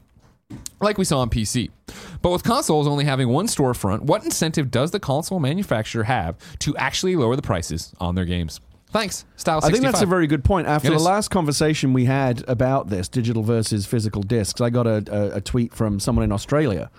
[0.80, 1.70] like we saw on PC.
[2.22, 6.76] But with consoles only having one storefront, what incentive does the console manufacturer have to
[6.76, 8.60] actually lower the prices on their games?
[8.90, 9.60] Thanks, Style.
[9.62, 10.66] I think that's a very good point.
[10.66, 15.04] After the last conversation we had about this digital versus physical discs, I got a,
[15.10, 16.90] a, a tweet from someone in Australia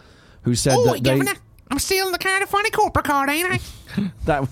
[0.44, 1.22] who said that they
[1.70, 4.12] I'm stealing the kind of funny corporate card, ain't I?
[4.26, 4.48] that.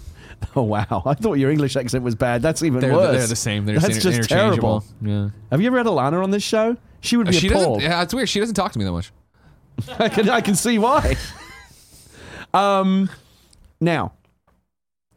[0.56, 1.02] Oh wow!
[1.06, 2.42] I thought your English accent was bad.
[2.42, 3.18] That's even They're, worse.
[3.18, 3.66] they're the same.
[3.66, 4.82] They're That's inter- just interchangeable.
[4.82, 5.24] terrible.
[5.26, 5.30] Yeah.
[5.52, 6.78] Have you ever had Alana on this show?
[7.00, 7.82] She would be She appalled.
[7.82, 8.28] Yeah, it's weird.
[8.28, 9.12] She doesn't talk to me that much.
[10.00, 11.16] I can I can see why.
[12.54, 13.10] um,
[13.80, 14.14] now,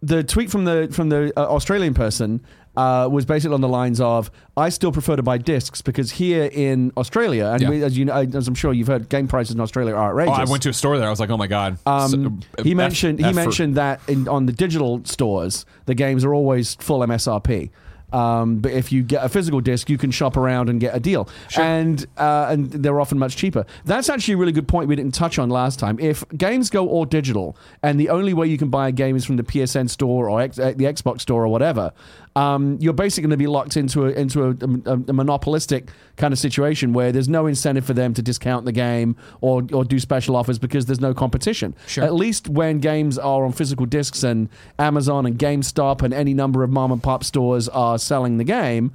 [0.03, 2.41] the tweet from the from the uh, Australian person
[2.77, 6.49] uh, was basically on the lines of, "I still prefer to buy discs because here
[6.53, 7.71] in Australia, and Yeah.
[7.71, 10.23] we, as you know, as I'm sure you've heard, game prices in Australia are Oh,
[10.23, 11.09] outrageous." I went to a store there.
[11.09, 11.79] I was like, oh my god.
[11.87, 15.67] Um, So- he F- mentioned he F for- mentioned that in, on the digital stores,
[15.87, 17.71] the games are always full MSRP.
[18.13, 21.01] Um, but if you get a physical disc, you can shop around and get a
[21.01, 23.67] deal, and uh, and they're often much cheaper.
[23.85, 25.99] That's actually a really good point we didn't touch on last time.
[26.01, 29.25] If games go all digital, and the only way you can buy a game is
[29.25, 31.93] from the PSN store or X, uh, the Xbox store or whatever,
[32.39, 34.51] um, you're basically going to be locked into a into a,
[34.91, 38.71] a, a monopolistic kind of situation where there's no incentive for them to discount the
[38.71, 41.75] game or or do special offers because there's no competition.
[41.89, 42.05] Sure.
[42.05, 46.63] At least when games are on physical discs and Amazon and GameStop and any number
[46.63, 48.93] of mom and pop stores are selling the game,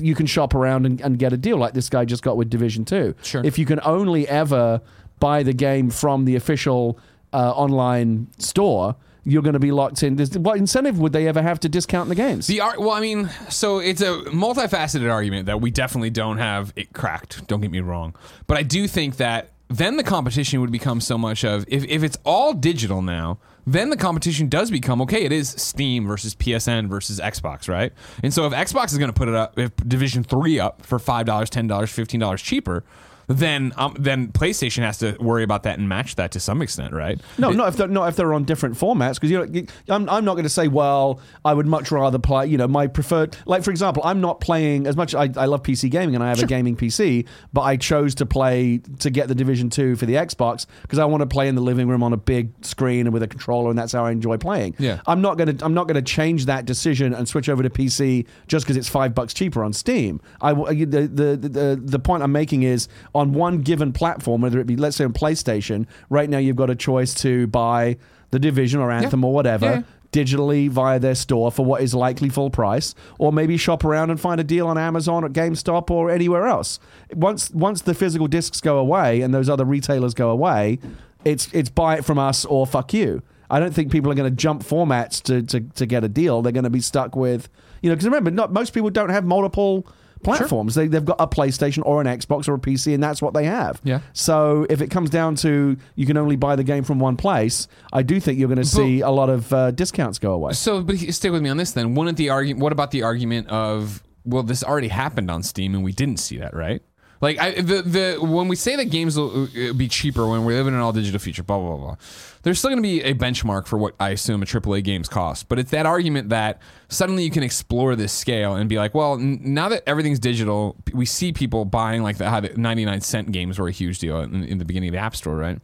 [0.00, 2.48] you can shop around and, and get a deal like this guy just got with
[2.48, 3.14] Division 2.
[3.22, 3.44] Sure.
[3.44, 4.80] If you can only ever
[5.20, 6.98] buy the game from the official
[7.34, 8.96] uh, online store,
[9.28, 10.16] you're going to be locked in.
[10.16, 12.46] What incentive would they ever have to discount the games?
[12.46, 16.72] The art, well, I mean, so it's a multifaceted argument that we definitely don't have
[16.76, 17.46] it cracked.
[17.46, 18.14] Don't get me wrong,
[18.46, 22.02] but I do think that then the competition would become so much of if, if
[22.02, 25.24] it's all digital now, then the competition does become okay.
[25.24, 27.92] It is Steam versus PSN versus Xbox, right?
[28.22, 30.98] And so if Xbox is going to put it up, if Division Three up for
[30.98, 32.82] five dollars, ten dollars, fifteen dollars cheaper,
[33.28, 36.94] then um, then PlayStation has to worry about that and match that to some extent,
[36.94, 37.20] right?
[37.36, 39.14] No, not if they're not if they're on different formats.
[39.14, 42.46] Because you, know, I'm, I'm not going to say, well, I would much rather play.
[42.46, 43.36] You know, my preferred.
[43.44, 45.14] Like for example, I'm not playing as much.
[45.14, 48.26] I, I love PC gaming and I have a gaming PC, but I chose to
[48.26, 51.54] play to get the Division Two for the Xbox because I want to play in
[51.54, 54.10] the living room on a big screen and with a controller, and that's how I
[54.10, 54.74] enjoy playing.
[54.78, 55.00] Yeah.
[55.06, 58.26] I'm not going to I'm not to change that decision and switch over to PC
[58.46, 60.20] just because it's five bucks cheaper on Steam.
[60.40, 62.88] I the, the the the point I'm making is
[63.18, 66.70] on one given platform, whether it be let's say on PlayStation, right now you've got
[66.70, 67.96] a choice to buy
[68.30, 69.66] the Division or Anthem or whatever.
[69.66, 69.82] Yeah.
[70.10, 74.18] Digitally via their store for what is likely full price, or maybe shop around and
[74.18, 76.78] find a deal on Amazon or GameStop or anywhere else.
[77.12, 80.78] Once once the physical discs go away and those other retailers go away,
[81.26, 83.22] it's it's buy it from us or fuck you.
[83.50, 86.42] I don't think people are going to jump formats to, to, to get a deal.
[86.42, 87.48] They're going to be stuck with,
[87.82, 89.86] you know, because remember, not, most people don't have multiple
[90.22, 90.74] platforms.
[90.74, 93.44] They, they've got a PlayStation or an Xbox or a PC, and that's what they
[93.44, 93.80] have.
[93.84, 94.00] Yeah.
[94.12, 97.68] So if it comes down to you can only buy the game from one place,
[97.92, 100.52] I do think you're going to see a lot of uh, discounts go away.
[100.52, 101.94] So, but stay with me on this then.
[101.94, 102.62] Wouldn't the argument?
[102.62, 106.38] What about the argument of well, this already happened on Steam and we didn't see
[106.38, 106.82] that, right?
[107.20, 110.54] Like I, the the when we say that games will uh, be cheaper when we
[110.54, 111.86] live in an all digital future, blah blah blah.
[111.86, 111.96] blah.
[112.42, 115.48] There's still going to be a benchmark for what I assume a AAA games cost,
[115.48, 119.14] but it's that argument that suddenly you can explore this scale and be like, well,
[119.14, 123.32] n- now that everything's digital, we see people buying like the, how the 99 cent
[123.32, 125.58] games were a huge deal in, in the beginning of the App Store, right?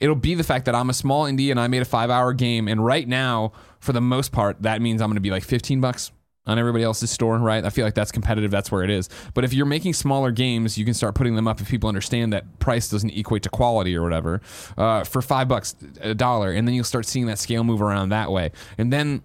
[0.00, 2.32] It'll be the fact that I'm a small indie and I made a five hour
[2.32, 5.44] game, and right now, for the most part, that means I'm going to be like
[5.44, 6.10] 15 bucks
[6.50, 7.64] on everybody else's store, right?
[7.64, 8.50] I feel like that's competitive.
[8.50, 9.08] That's where it is.
[9.34, 12.32] But if you're making smaller games, you can start putting them up if people understand
[12.32, 14.40] that price doesn't equate to quality or whatever
[14.76, 18.08] uh, for five bucks a dollar, and then you'll start seeing that scale move around
[18.08, 18.50] that way.
[18.76, 19.22] And then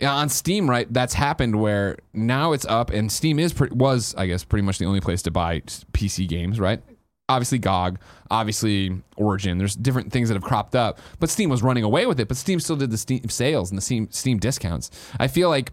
[0.00, 0.90] yeah, on Steam, right?
[0.92, 4.78] That's happened where now it's up, and Steam is pre- was I guess pretty much
[4.78, 5.60] the only place to buy
[5.92, 6.80] PC games, right?
[7.28, 7.98] Obviously GOG,
[8.30, 9.58] obviously Origin.
[9.58, 12.28] There's different things that have cropped up, but Steam was running away with it.
[12.28, 14.90] But Steam still did the Steam sales and the Steam Steam discounts.
[15.18, 15.72] I feel like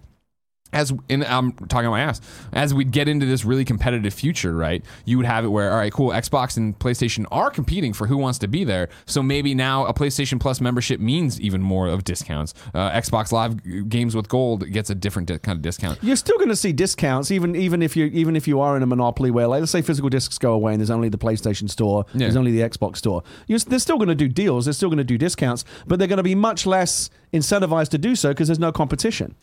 [0.73, 2.19] as and I'm talking on my ass
[2.51, 4.83] as we get into this really competitive future, right?
[5.05, 8.17] You would have it where all right, cool, Xbox and PlayStation are competing for who
[8.17, 8.89] wants to be there.
[9.05, 12.53] So maybe now a PlayStation Plus membership means even more of discounts.
[12.73, 15.99] Uh, Xbox Live games with gold gets a different di- kind of discount.
[16.03, 18.83] You're still going to see discounts, even even if you even if you are in
[18.83, 21.69] a monopoly where, like, let's say physical discs go away and there's only the PlayStation
[21.69, 22.19] Store, Yeah.
[22.19, 23.23] there's only the Xbox Store.
[23.47, 26.07] You're, they're still going to do deals, they're still going to do discounts, but they're
[26.09, 29.35] going to be much less incentivized to do so because there's no competition.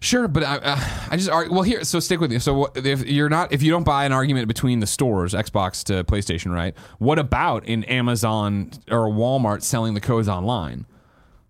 [0.00, 0.80] Sure, but I, uh,
[1.10, 1.82] I just ar- well here.
[1.84, 2.38] So stick with me.
[2.38, 6.04] So if you're not, if you don't buy an argument between the stores, Xbox to
[6.04, 6.74] PlayStation, right?
[6.98, 10.86] What about in Amazon or Walmart selling the codes online?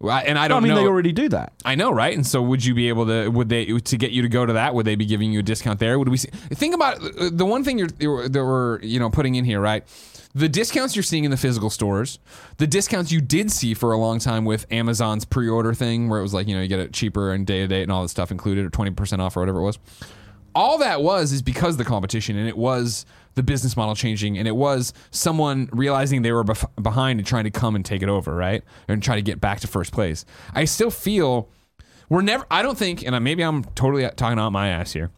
[0.01, 0.81] And I I don't mean, know.
[0.81, 1.53] they already do that.
[1.65, 2.15] I know, right?
[2.15, 3.29] And so, would you be able to?
[3.29, 4.73] Would they to get you to go to that?
[4.75, 5.99] Would they be giving you a discount there?
[5.99, 9.11] Would we see, think about it, the one thing you're you're- that we're you know
[9.11, 9.83] putting in here, right?
[10.39, 12.21] The discounts you're seeing in the physical stores,
[12.59, 16.23] the discounts you did see for a long time with Amazon's pre-order thing, where it
[16.23, 18.13] was like you know you get it cheaper and day to date and all this
[18.13, 19.81] stuff included, or twenty percent off or whatever it was.
[20.55, 24.39] All that was is because of the competition, and it was the business model changing,
[24.39, 28.03] and it was someone realizing they were bef- behind and trying to come and take
[28.03, 30.25] it over, right, and try to get back to first place.
[30.55, 31.49] I still feel
[32.09, 32.47] we're never.
[32.49, 35.11] I don't think, and maybe I'm totally talking out my ass here.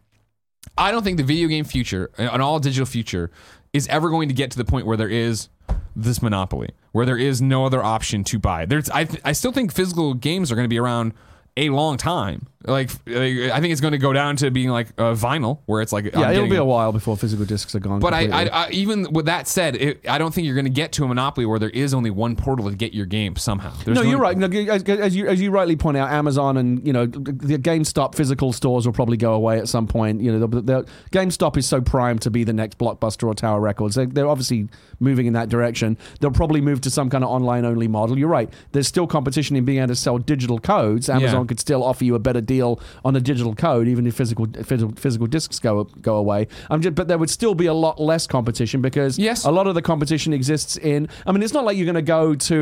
[0.76, 3.30] I don't think the video game future, uh, an all digital future,
[3.72, 5.48] is ever going to get to the point where there is
[5.94, 8.64] this monopoly, where there is no other option to buy.
[8.66, 11.14] There's, I, I still think physical games are going to be around
[11.56, 12.46] a long time.
[12.66, 15.94] Like, I think it's going to go down to being like uh, vinyl, where it's
[15.94, 18.00] like Yeah, I'm it'll be a- a while before physical discs are gone.
[18.00, 18.50] but I, completely.
[18.50, 21.04] I, I, even with that said, it, I don't think you're going to get to
[21.04, 23.72] a monopoly where there is only one portal to get your game somehow.
[23.84, 24.36] There's no, you're right.
[24.36, 28.14] No, as, as you as you rightly point out, Amazon and you know the GameStop
[28.14, 30.20] physical stores will probably go away at some point.
[30.20, 33.60] You know, the, the, GameStop is so primed to be the next Blockbuster or Tower
[33.60, 33.94] Records.
[33.94, 35.96] They, they're obviously moving in that direction.
[36.20, 38.18] They'll probably move to some kind of online only model.
[38.18, 38.52] You're right.
[38.72, 41.08] There's still competition in being able to sell digital codes.
[41.08, 41.46] Amazon Yeah.
[41.46, 42.70] could still offer you a better deal
[43.04, 46.40] on a digital code, even if physical physical, physical discs go go away.
[46.70, 49.44] I'm just, but there would still be a lot less competition because Yes.
[49.44, 51.08] a lot of the competition exists in.
[51.26, 52.60] I mean, it's not like you're going to go to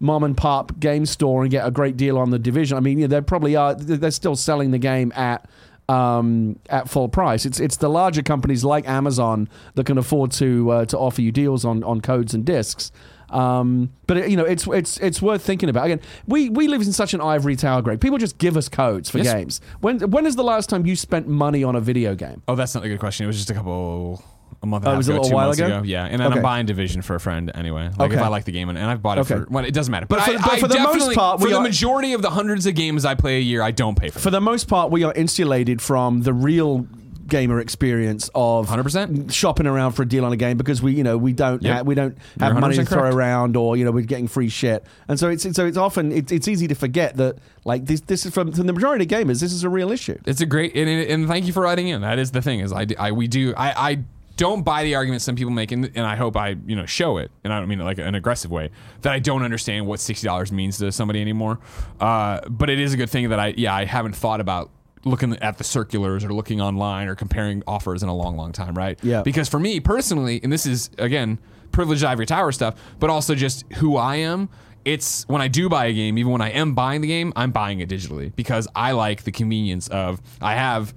[0.00, 2.76] mom and pop game store and get a great deal on the division.
[2.76, 3.74] I mean, they probably are.
[3.74, 5.48] They're still selling the game at.
[5.88, 10.70] Um, at full price, it's it's the larger companies like Amazon that can afford to
[10.70, 12.92] uh, to offer you deals on, on codes and discs.
[13.32, 15.86] Um, but it, you know, it's it's it's worth thinking about.
[15.86, 18.00] Again, we we live in such an ivory tower, Greg.
[18.00, 19.32] People just give us codes for Yes.
[19.32, 19.60] games.
[19.80, 22.42] When when is the last time you spent money on a video game?
[22.48, 23.24] Oh, that's not a good question.
[23.24, 24.22] It was just a couple.
[24.62, 25.78] A month and a it half was a little two while months ago?
[25.78, 25.82] ago.
[25.84, 26.36] Yeah, and then Okay.
[26.36, 27.90] I'm buying Division for a friend anyway.
[27.98, 29.34] Like if I like the game, and, and I've bought it Okay.
[29.42, 29.46] for.
[29.50, 30.06] Well, it doesn't matter.
[30.06, 32.30] But, But for- I, but for the most part, for the are- majority of the
[32.30, 34.20] hundreds of games I play a year, I don't pay for.
[34.20, 36.86] for the most part, we are insulated from the real
[37.26, 39.32] gamer experience of 100%.
[39.32, 41.76] shopping around for a deal on a game because we you know we don't Yep.
[41.76, 44.48] ha- we don't have money to 100% throw around or you know we're getting free
[44.48, 48.00] shit and so it's so it's often it's, it's easy to forget that like this
[48.02, 50.18] this is from, from the majority of gamers this is a real issue.
[50.26, 52.00] It's a great and, and, and thank you for writing in.
[52.02, 53.98] That is the thing is I, I we do I, I
[54.38, 57.18] don't buy the argument some people make and, and I hope I you know show
[57.18, 58.70] it and I don't mean it like an aggressive way
[59.02, 61.60] that I don't understand what sixty dollars means to somebody anymore.
[62.00, 64.70] Uh, but it is a good thing that I yeah I haven't thought about
[65.04, 68.74] looking at the circulars or looking online or comparing offers in a long long time
[68.74, 69.22] right Yeah.
[69.22, 71.38] because for me personally and this is again
[71.72, 74.48] privileged ivory tower stuff but also just who I am
[74.84, 77.52] it's when I do buy a game, even when I am buying the game, I'm
[77.52, 80.92] buying it digitally because I like the convenience of I have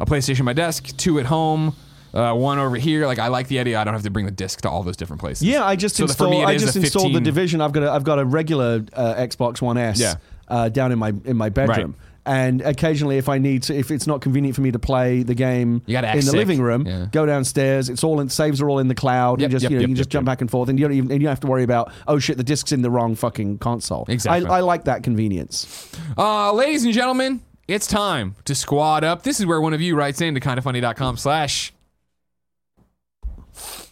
[0.00, 1.76] a PlayStation on my desk, two at home,
[2.14, 3.06] uh, one over here.
[3.06, 4.96] Like I like the idea I don't have to bring the disc to all those
[4.96, 5.46] different places.
[5.46, 6.48] Yeah, I just So that for me, installed.
[6.48, 7.60] I just installed the division.
[7.60, 10.00] I've got a, I've got a regular uh, Xbox One S.
[10.00, 10.14] Yeah.
[10.48, 11.90] Uh, down in my in my bedroom.
[11.98, 12.00] Right.
[12.26, 15.34] And occasionally, if I need to, if it's not convenient for me to play the
[15.34, 16.34] game in the exit.
[16.34, 17.06] living room, Yeah.
[17.12, 17.88] go downstairs.
[17.88, 19.40] It's all in saves are all in the cloud.
[19.40, 20.78] Yep, you just yep, you know yep, you can just jump back and forth, and
[20.78, 22.82] you don't even and you don't have to worry about oh shit the disc's in
[22.82, 24.04] the wrong fucking console.
[24.08, 24.48] Exactly.
[24.50, 25.90] I, I like that convenience.
[26.18, 29.22] Uh, ladies and gentlemen, it's time to squad up.
[29.22, 31.72] This is where one of you writes in to kindafunny.com slash.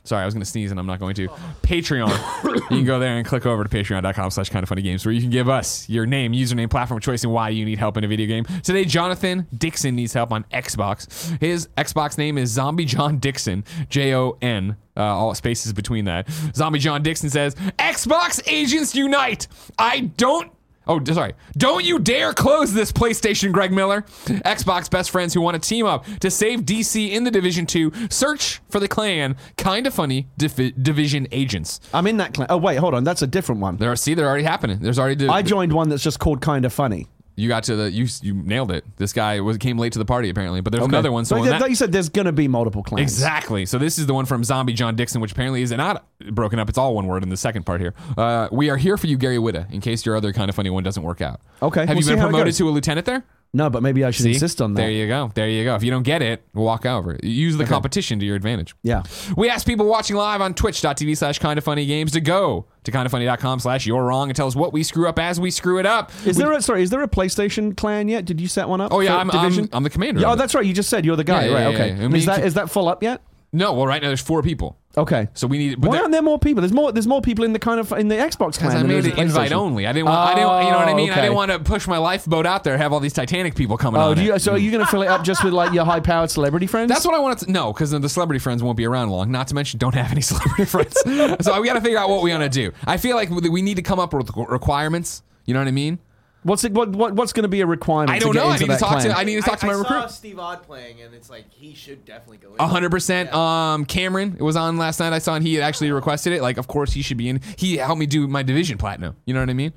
[0.04, 1.28] Sorry, I was going to sneeze and I'm not going to.
[1.62, 2.44] Patreon.
[2.54, 5.12] you can go there and click over to patreon.com slash kind of funny games where
[5.12, 8.04] you can give us your name, username, platform choice, and why you need help in
[8.04, 8.44] a video game.
[8.62, 11.40] Today, Jonathan Dixon needs help on Xbox.
[11.40, 14.76] His Xbox name is Zombie John Dixon, J O N.
[14.96, 16.28] Uh, all spaces between that.
[16.54, 19.48] Zombie John Dixon says, Xbox agents unite.
[19.76, 20.52] I don't
[20.86, 21.32] Oh, sorry.
[21.56, 24.02] Don't you dare close this PlayStation, Greg Miller.
[24.26, 27.92] Xbox best friends who want to team up to save DC in the Division 2.
[28.10, 29.36] Search for the clan.
[29.56, 31.80] Kinda funny Divi- Division agents.
[31.92, 32.48] I'm in that clan.
[32.50, 33.76] Oh wait, hold on, that's a different one.
[33.78, 34.78] There are, see, they're already happening.
[34.80, 35.26] There's already.
[35.26, 37.06] The, I joined one that's just called kind of funny.
[37.36, 37.90] You got to the.
[37.90, 38.84] You you nailed it.
[38.96, 41.24] This guy was came late to the party apparently, but there's another one.
[41.24, 43.02] So on that- like you said, there's going to be multiple clans.
[43.02, 43.66] Exactly.
[43.66, 46.68] So this is the one from Zombie John Dixon, which apparently is not broken up.
[46.68, 47.94] It's all one word in the second part here.
[48.16, 50.70] Uh, we are here for you, Gary Whitta, in case your other kind of funny
[50.70, 51.40] one doesn't work out.
[51.62, 53.24] Okay, Have we'll you been promoted to a lieutenant there?
[53.56, 54.32] No, but maybe I should See?
[54.32, 54.82] insist on that.
[54.82, 55.30] There you go.
[55.32, 55.76] There you go.
[55.76, 57.16] If you don't get it, walk over.
[57.22, 58.74] Use the competition to your advantage.
[58.82, 59.04] Yeah.
[59.36, 62.90] We ask people watching live on twitch.tv slash kind of funny games to go to
[62.90, 65.86] kindafunny.com slash you're wrong and tell us what we screw up as we screw it
[65.86, 66.10] up.
[66.26, 66.82] Is there a sorry?
[66.82, 68.24] Is there a PlayStation clan yet?
[68.24, 68.92] Did you set one up?
[68.92, 69.64] Oh, yeah, I'm- Division?
[69.64, 70.66] I'm- I'm the commander Yeah, oh, that's right.
[70.66, 71.74] You just said you're the guy, Yeah, yeah, right?
[71.74, 71.88] okay.
[71.90, 72.04] yeah.
[72.04, 73.22] I mean, is that is that full up yet?
[73.52, 74.78] No, well, right now there's four people.
[74.96, 75.28] Okay.
[75.34, 75.80] So we need.
[75.80, 76.60] But Why there- aren't there more people?
[76.62, 76.92] There's more.
[76.92, 78.70] There's more people in the kind of in the Xbox Because clan.
[78.76, 79.54] I than made there is it in invite PlayStation.
[79.56, 79.86] only.
[79.86, 80.18] I didn't want.
[80.18, 80.40] I didn't.
[80.40, 81.10] You know what I oh, mean?
[81.10, 82.78] I didn't want to push my lifeboat out there.
[82.78, 84.16] Have all these Titanic people coming Oh, on.
[84.16, 84.24] do it.
[84.26, 86.66] you, so are you going to fill it up just with like your high-powered celebrity
[86.66, 86.88] friends?
[86.90, 89.30] That's what I wanted to know because the celebrity friends won't be around long.
[89.32, 90.96] Not to mention, don't have any celebrity friends.
[91.44, 92.72] so we got to figure out what we want to do.
[92.86, 95.22] I feel like we need to come up with requirements.
[95.46, 95.98] You know what I mean?
[96.44, 98.10] What's it, what, what what's going to be a requirement?
[98.10, 98.50] I don't to get know.
[98.50, 99.04] I need to talk clan?
[99.04, 99.18] to.
[99.18, 100.00] I need to talk to I, my I recruit.
[100.02, 102.60] saw Steve Odd playing, and it's like he should definitely go in.
[102.60, 103.32] A hundred percent.
[103.32, 105.14] Um, Cameron it was on last night.
[105.14, 106.42] I saw, and he had actually requested it.
[106.42, 107.40] Like, of course, he should be in.
[107.56, 109.16] He helped me do my division platinum.
[109.24, 109.72] You know what I mean?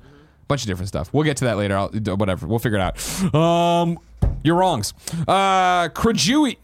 [0.46, 1.12] Bunch of different stuff.
[1.12, 1.76] We'll get to that later.
[1.76, 2.46] I'll, whatever.
[2.46, 3.34] We'll figure it out.
[3.34, 3.98] Um,
[4.44, 4.92] you're wrongs.
[5.26, 6.56] Uh, Krajui.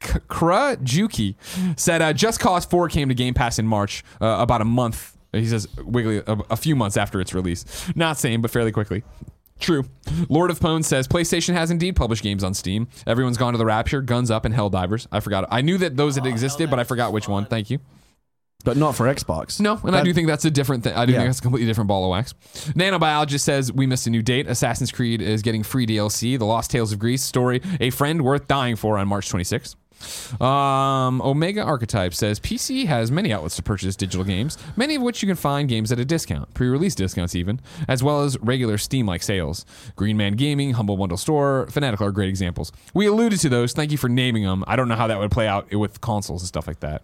[0.00, 1.34] Krajuki
[1.78, 5.09] said uh, Just Cause 4 came to Game Pass in March, uh, about a month.
[5.32, 7.64] He says Wiggly a, a few months after its release.
[7.94, 9.02] Not same, but fairly quickly.
[9.60, 9.84] True.
[10.30, 12.88] Lord of Pone says PlayStation has indeed published games on Steam.
[13.06, 15.06] Everyone's gone to the Rapture, Guns Up, and Helldivers.
[15.12, 15.46] I forgot.
[15.50, 17.44] I knew that those had existed, but I forgot which one.
[17.46, 17.78] Thank you.
[18.62, 19.58] but not for Xbox.
[19.58, 20.92] No, and I That- do think that's a different thing.
[20.94, 21.20] I do Yeah.
[21.20, 22.34] think that's a completely different ball of wax.
[22.74, 24.46] Nanobiologist says we missed a new date.
[24.48, 26.36] Assassin's Creed is getting free DLC.
[26.38, 29.76] The Lost Tales of Greece story, a friend worth dying for, on March 26th.
[30.40, 35.22] Um, Omega Archetype says PC has many outlets to purchase digital games, many of which
[35.22, 39.22] you can find games at a discount, pre-release discounts even, as well as regular Steam-like
[39.22, 39.64] sales.
[39.96, 42.72] Green Man Gaming, Humble Bundle Store, Fanatical are great examples.
[42.94, 43.72] We alluded to those.
[43.72, 44.64] Thank you for naming them.
[44.66, 47.02] I don't know how that would play out with consoles and stuff like that.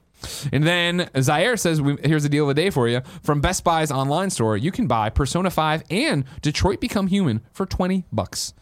[0.50, 3.02] And then Zaire says, "Here's the deal of the day for you.
[3.22, 7.66] From Best Buy's online store, you can buy Persona 5 and Detroit Become Human for
[7.66, 8.54] 20 bucks.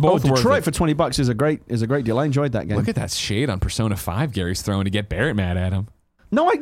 [0.00, 2.18] Oh, Both Detroit for twenty bucks is a great is a great deal.
[2.18, 2.76] I enjoyed that game.
[2.76, 5.88] Look at that shade on Persona 5 Gary's throwing to get Barrett mad at him.
[6.30, 6.54] No, I,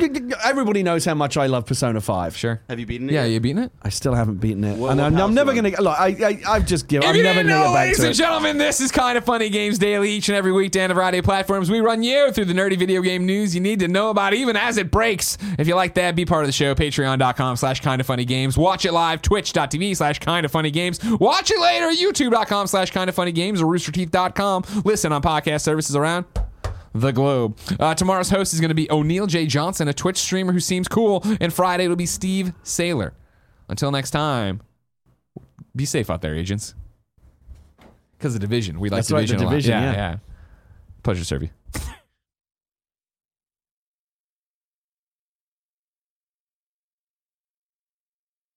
[0.44, 2.36] everybody knows how much I love Persona Five.
[2.36, 2.60] Sure.
[2.68, 3.12] Have you beaten it?
[3.12, 3.32] Yeah, yet?
[3.32, 3.72] you beating it?
[3.82, 5.98] I still haven't beaten it, What- and what I'm, I'm never going to look.
[5.98, 6.08] I,
[6.46, 7.04] I I've just given.
[7.04, 8.14] If I'm you never going to get back ladies to and it.
[8.14, 11.18] gentlemen, this is kind of funny games daily each and every weekday on a variety
[11.18, 11.70] of platforms.
[11.70, 14.56] We run you through the nerdy video game news you need to know about even
[14.56, 15.38] as it breaks.
[15.58, 16.74] If you like that, be part of the show.
[16.74, 18.56] Patreon.com slash kind of funny games.
[18.56, 19.22] Watch it live.
[19.22, 21.00] Twitch.tv slash kind of funny games.
[21.04, 21.90] Watch it later.
[21.90, 24.64] YouTube.com slash kind of funny games or roosterteeth.com.
[24.84, 26.24] Listen on podcast services around
[27.00, 27.58] the globe.
[27.78, 29.46] Uh, tomorrow's host is going to be O'Neill J.
[29.46, 31.22] Johnson, a Twitch streamer who seems cool.
[31.40, 33.12] And Friday it'll be Steve Saylor.
[33.68, 34.62] Until next time,
[35.74, 36.74] be safe out there, agents.
[38.16, 38.80] Because the division.
[38.80, 39.84] We like That's right, the division a lot.
[39.86, 40.10] Yeah, yeah.
[40.12, 40.16] yeah.
[41.02, 41.50] Pleasure to serve you.